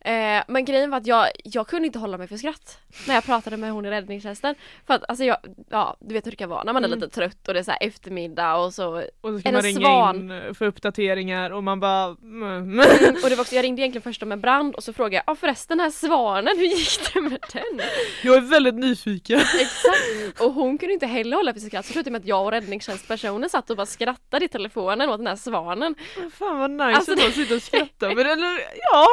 Eh, 0.00 0.42
men 0.48 0.64
grejen 0.64 0.90
var 0.90 0.98
att 0.98 1.06
jag, 1.06 1.26
jag 1.44 1.66
kunde 1.68 1.86
inte 1.86 1.98
hålla 1.98 2.18
mig 2.18 2.28
för 2.28 2.36
skratt 2.36 2.78
när 3.06 3.14
jag 3.14 3.24
pratade 3.24 3.56
med 3.56 3.72
hon 3.72 3.86
i 3.86 3.90
räddningstjänsten. 3.90 4.54
För 4.86 4.94
att 4.94 5.04
alltså 5.08 5.24
jag, 5.24 5.36
ja 5.70 5.96
du 6.00 6.14
vet 6.14 6.26
hur 6.26 6.30
det 6.30 6.36
kan 6.36 6.48
vara 6.48 6.64
när 6.64 6.72
man 6.72 6.84
är 6.84 6.88
Mm. 6.88 6.98
lite 7.00 7.14
trött 7.14 7.48
och 7.48 7.54
det 7.54 7.60
är 7.60 7.64
så 7.64 7.70
här 7.70 7.78
eftermiddag 7.86 8.56
och 8.56 8.74
så 8.74 8.96
Och 9.20 9.30
så 9.30 9.38
ska 9.40 9.52
man 9.52 9.62
ringa 9.62 9.80
svan? 9.80 10.16
in 10.16 10.54
för 10.54 10.66
uppdateringar 10.66 11.50
och 11.50 11.64
man 11.64 11.80
bara 11.80 12.04
mm. 12.22 12.44
Mm, 12.44 12.78
och 13.22 13.28
det 13.30 13.34
var 13.36 13.40
också, 13.40 13.54
jag 13.54 13.62
ringde 13.62 13.82
egentligen 13.82 14.02
först 14.02 14.22
om 14.22 14.32
en 14.32 14.40
brand 14.40 14.74
och 14.74 14.84
så 14.84 14.92
frågade 14.92 15.14
jag, 15.16 15.22
ja 15.26 15.34
förresten 15.34 15.78
den 15.78 15.84
här 15.84 15.90
svanen, 15.90 16.58
hur 16.58 16.64
gick 16.64 17.14
det 17.14 17.20
med 17.20 17.44
den? 17.52 17.80
Jag 18.22 18.36
är 18.36 18.40
väldigt 18.40 18.74
nyfiken. 18.74 19.38
Exakt! 19.40 20.40
Och 20.40 20.52
hon 20.52 20.78
kunde 20.78 20.92
inte 20.94 21.06
heller 21.14 21.36
hålla 21.36 21.52
för 21.52 21.60
sitt 21.60 21.68
skratt 21.68 21.86
så 21.86 21.92
slutade 21.92 22.10
med 22.10 22.20
att 22.20 22.26
jag 22.26 22.44
och 22.44 22.50
räddningstjänstpersonen 22.50 23.50
satt 23.50 23.70
och 23.70 23.76
bara 23.76 23.86
skrattade 23.86 24.44
i 24.44 24.48
telefonen 24.48 25.08
åt 25.10 25.18
den 25.18 25.26
här 25.26 25.36
svanen. 25.36 25.94
Fan 26.32 26.58
vad 26.58 26.70
nice 26.70 26.84
Alltså, 26.96 27.12
att 27.12 27.18
de 27.18 27.30
sitter 27.32 27.56
och 27.56 27.62
skrattar 27.62 28.14
men 28.14 28.26
eller 28.26 28.58
ja. 28.92 29.06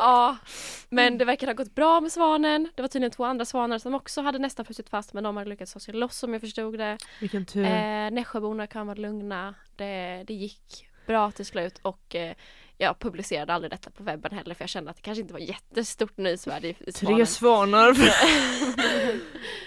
Ja, 0.00 0.36
men 0.88 1.18
det 1.18 1.24
verkar 1.24 1.46
ha 1.46 1.54
gått 1.54 1.74
bra 1.74 2.00
med 2.00 2.12
svanen. 2.12 2.68
Det 2.74 2.82
var 2.82 2.88
tydligen 2.88 3.10
två 3.10 3.24
andra 3.24 3.44
svanar 3.44 3.78
som 3.78 3.94
också 3.94 4.20
hade 4.22 4.38
nästan 4.38 4.64
frusit 4.64 4.88
fast 4.88 5.12
men 5.12 5.24
de 5.24 5.36
hade 5.36 5.50
lyckats 5.50 5.72
ta 5.72 5.80
sig 5.80 5.94
loss 5.94 6.16
som 6.18 6.32
jag 6.32 6.40
förstod 6.40 6.78
det. 6.78 6.98
Vilken 7.20 7.46
tur. 7.46 7.64
Eh, 7.64 8.10
Nässjöborna 8.10 8.66
kan 8.66 8.86
vara 8.86 8.98
lugna. 8.98 9.54
Det, 9.76 10.24
det 10.26 10.34
gick 10.34 10.86
bra 11.06 11.30
till 11.30 11.46
slut 11.46 11.78
och 11.82 12.14
eh, 12.14 12.34
jag 12.84 12.98
publicerade 12.98 13.52
aldrig 13.54 13.70
detta 13.70 13.90
på 13.90 14.02
webben 14.02 14.32
heller 14.32 14.54
för 14.54 14.62
jag 14.62 14.68
kände 14.68 14.90
att 14.90 14.96
det 14.96 15.02
kanske 15.02 15.22
inte 15.22 15.32
var 15.32 15.40
jättestort 15.40 16.16
nysvärde 16.16 16.68
i, 16.68 16.70
i 16.86 16.92
Tre 16.92 17.26
svanen. 17.26 17.26
svanar. 17.26 17.96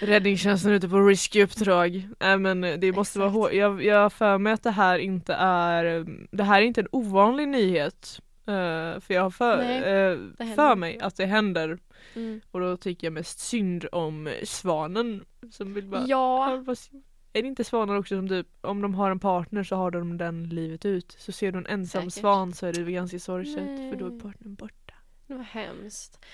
Räddningstjänsten 0.00 0.72
ute 0.72 0.88
på 0.88 1.00
risky 1.00 1.42
uppdrag. 1.42 2.08
Nej 2.20 2.38
men 2.38 2.60
det 2.60 2.92
måste 2.92 3.18
vara 3.18 3.28
Exakt. 3.28 3.38
hår. 3.42 3.52
Jag, 3.52 3.84
jag 3.84 3.98
har 4.02 4.10
för 4.10 4.38
mig 4.38 4.52
att 4.52 4.62
det 4.62 4.70
här 4.70 4.98
inte 4.98 5.34
är, 5.34 6.06
det 6.30 6.44
här 6.44 6.62
är 6.62 6.66
inte 6.66 6.80
en 6.80 6.88
ovanlig 6.92 7.48
nyhet. 7.48 8.20
Eh, 8.46 9.00
för 9.00 9.14
jag 9.14 9.22
har 9.22 9.30
för, 9.30 9.62
händer 9.62 10.54
för 10.56 10.76
mig 10.76 10.98
att 11.00 11.16
det 11.16 11.26
händer 11.26 11.78
Mm. 12.14 12.40
och 12.50 12.60
då 12.60 12.76
tycker 12.76 13.06
jag 13.06 13.12
mest 13.14 13.38
synd 13.38 13.86
om 13.92 14.34
svanen 14.44 15.24
som 15.52 15.74
vill 15.74 15.84
bara 15.84 16.00
Ja, 16.06 16.50
"Ja, 16.50 16.62
vad 16.66 16.78
sy- 16.78 16.90
Är 17.38 17.42
det 17.42 17.48
inte 17.48 17.64
svanar 17.64 17.96
också 17.96 18.16
som 18.16 18.28
typ 18.28 18.46
om 18.60 18.82
de 18.82 18.94
har 18.94 19.10
en 19.10 19.18
partner 19.18 19.64
så 19.64 19.76
har 19.76 19.90
de 19.90 20.18
den 20.18 20.48
livet 20.48 20.84
ut. 20.84 21.16
Så 21.18 21.32
ser 21.32 21.52
du 21.52 21.58
en 21.58 21.66
ensam 21.66 22.02
Säkert. 22.10 22.20
svan 22.20 22.54
så 22.54 22.66
är 22.66 22.72
det 22.72 22.92
ganska 22.92 23.18
sorgset 23.18 23.90
för 23.90 23.96
då 23.96 24.06
är 24.06 24.20
partnern 24.20 24.54
borta. 24.54 24.94
det 25.26 25.34
var 25.34 25.42
hemskt. 25.44 26.24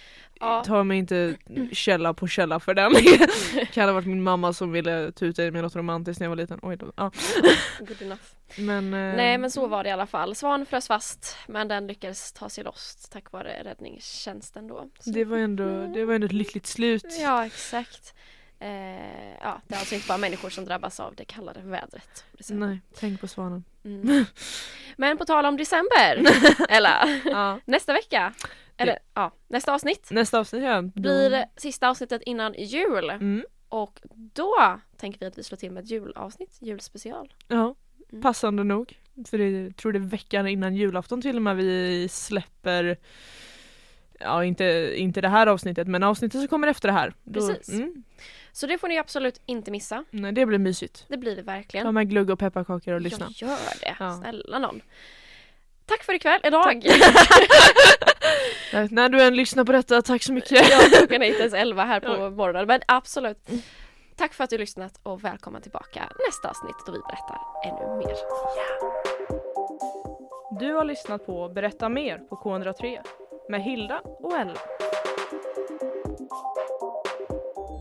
Ja. 0.41 0.65
Ta 0.67 0.85
mig 0.85 0.99
inte 0.99 1.37
källa 1.73 2.15
på 2.15 2.27
källa 2.27 2.61
för 2.61 2.75
den. 2.75 2.93
kan 3.73 3.89
ha 3.89 3.93
varit 3.93 4.07
min 4.07 4.23
mamma 4.23 4.53
som 4.53 4.73
ville 4.73 5.13
tuta 5.13 5.45
i 5.45 5.51
mig 5.51 5.63
något 5.63 5.77
romantiskt 5.77 6.21
när 6.21 6.25
jag 6.25 6.31
var 6.31 6.37
liten. 6.37 6.59
Oj 6.63 6.77
då. 6.77 6.93
Ja. 6.97 7.11
Good 7.79 8.03
enough. 8.03 8.23
Men, 8.59 8.85
eh, 8.85 9.17
Nej 9.17 9.39
men 9.39 9.51
så 9.51 9.67
var 9.67 9.83
det 9.83 9.89
i 9.89 9.93
alla 9.93 10.07
fall. 10.07 10.35
Svan 10.35 10.67
frös 10.67 10.87
fast 10.87 11.37
men 11.49 11.69
den 11.69 11.87
lyckades 11.87 12.33
ta 12.33 12.49
sig 12.49 12.65
loss 12.65 13.09
tack 13.11 13.33
vare 13.33 13.63
räddningstjänsten 13.65 14.67
då. 14.69 14.89
Så- 15.01 15.11
det 15.11 15.25
var 15.25 15.39
ändå, 15.39 15.87
det 15.95 16.05
var 16.05 16.15
ändå 16.15 16.25
ett 16.25 16.33
lyckligt 16.33 16.67
slut. 16.67 17.05
Ja 17.21 17.47
exakt. 17.47 18.15
Eh, 18.63 19.35
ja, 19.41 19.61
det 19.69 19.75
är 19.75 19.79
alltså 19.79 19.95
inte 19.95 20.09
bara 20.09 20.19
människor 20.19 20.51
som 20.51 20.65
drabbas 20.65 21.01
av 21.01 21.15
det 21.15 21.25
kallare 21.25 21.61
vädret. 21.63 22.25
Nej, 22.51 22.81
tänk 22.95 23.21
på 23.21 23.29
svanen. 23.29 23.65
Mm. 23.85 24.25
Men 24.97 25.19
på 25.19 25.25
tal 25.25 25.47
om 25.47 25.57
december, 25.57 26.23
eller 26.69 27.21
Ja. 27.31 27.59
nästa 27.65 27.93
vecka, 27.93 28.33
eller 28.77 28.99
ja, 29.15 29.33
nästa 29.49 29.75
avsnitt 29.75 30.09
Nästa 30.11 30.39
avsnitt 30.39 30.63
ja. 30.63 30.83
Då- 30.83 30.91
blir 31.01 31.45
sista 31.57 31.89
avsnittet 31.89 32.23
innan 32.27 32.55
jul. 32.59 33.11
Mm. 33.11 33.45
Och 33.69 34.01
då 34.15 34.81
tänker 34.97 35.21
vi 35.21 35.27
att 35.27 35.39
vi 35.39 35.43
slår 35.43 35.57
till 35.59 35.71
med 35.73 35.85
ett 35.85 35.91
julavsnitt, 35.91 36.57
julspecial. 36.61 37.35
Ja, 37.49 37.75
Mm. 38.13 38.23
passande 38.23 38.65
nog. 38.65 38.99
För 39.31 39.39
det, 39.39 39.51
jag 39.51 39.77
tror 39.77 39.93
det 39.93 39.99
är 39.99 40.01
veckan 40.01 40.47
innan 40.49 40.75
julafton 40.77 41.23
till 41.23 41.37
och 41.37 41.43
med 41.43 41.57
vi 41.57 42.09
släpper 42.09 42.97
Ja 44.21 44.45
inte, 44.45 44.93
inte 44.97 45.21
det 45.21 45.29
här 45.29 45.47
avsnittet 45.47 45.89
men 45.89 46.03
avsnittet 46.03 46.41
som 46.41 46.49
kommer 46.49 46.69
efter 46.69 46.89
det 46.89 46.93
här. 46.93 47.15
Då, 47.25 47.49
Precis. 47.49 47.69
Mm, 47.75 48.05
Så 48.53 48.67
det 48.67 48.79
får 48.79 48.89
ni 48.89 48.99
absolut 48.99 49.41
inte 49.47 49.71
missa. 49.71 50.05
nej, 50.11 50.33
det 50.33 50.47
blir 50.47 50.59
mysigt. 50.59 51.05
Det 51.09 51.17
blir 51.17 51.37
det 51.37 51.43
Ta 51.43 51.47
verkligen. 51.53 51.95
med 51.95 52.11
glugg 52.11 52.31
och 52.31 52.39
pepparkakor 52.39 52.95
och 52.95 53.01
lyssna. 53.01 53.29
Jag 53.35 53.51
gör 53.51 53.59
det, 53.81 53.97
Ja. 54.01 54.17
snälla 54.17 54.59
någon. 54.59 54.83
Tack 55.87 56.03
för 56.05 56.13
ikväll, 56.15 56.41
idag. 56.45 56.85
När 58.91 59.09
du 59.09 59.23
än 59.23 59.37
lyssnar 59.37 59.65
på 59.65 59.73
detta, 59.73 60.03
tack 60.03 60.23
så 60.23 60.33
mycket. 60.33 60.71
Ja, 60.71 60.81
klockan 60.99 61.23
är 61.23 61.27
inte 61.27 61.41
ens 61.41 61.55
11 61.55 61.85
här 61.85 62.01
på 62.01 62.09
Ja. 62.09 62.31
morgonen. 62.31 62.67
Men 62.67 62.81
absolut. 62.89 63.49
Tack 64.17 64.35
för 64.35 64.45
att 64.45 64.51
du 64.51 64.59
lyssnat 64.59 65.01
och 65.03 65.25
välkomna 65.25 65.61
tillbaka 65.61 66.09
nästa 66.27 66.49
avsnitt 66.51 66.77
då 66.87 66.93
vi 66.93 66.99
berättar 66.99 67.39
ännu 67.65 67.97
mer. 67.99 68.17
Du 70.61 70.73
har 70.75 70.85
lyssnat 70.85 71.27
på 71.27 71.49
Berätta 71.49 71.89
mer 71.89 72.19
på 72.19 72.37
K103 72.37 72.99
med 73.49 73.63
Hilda 73.63 74.01
och 74.05 74.39
Ella. 74.39 74.55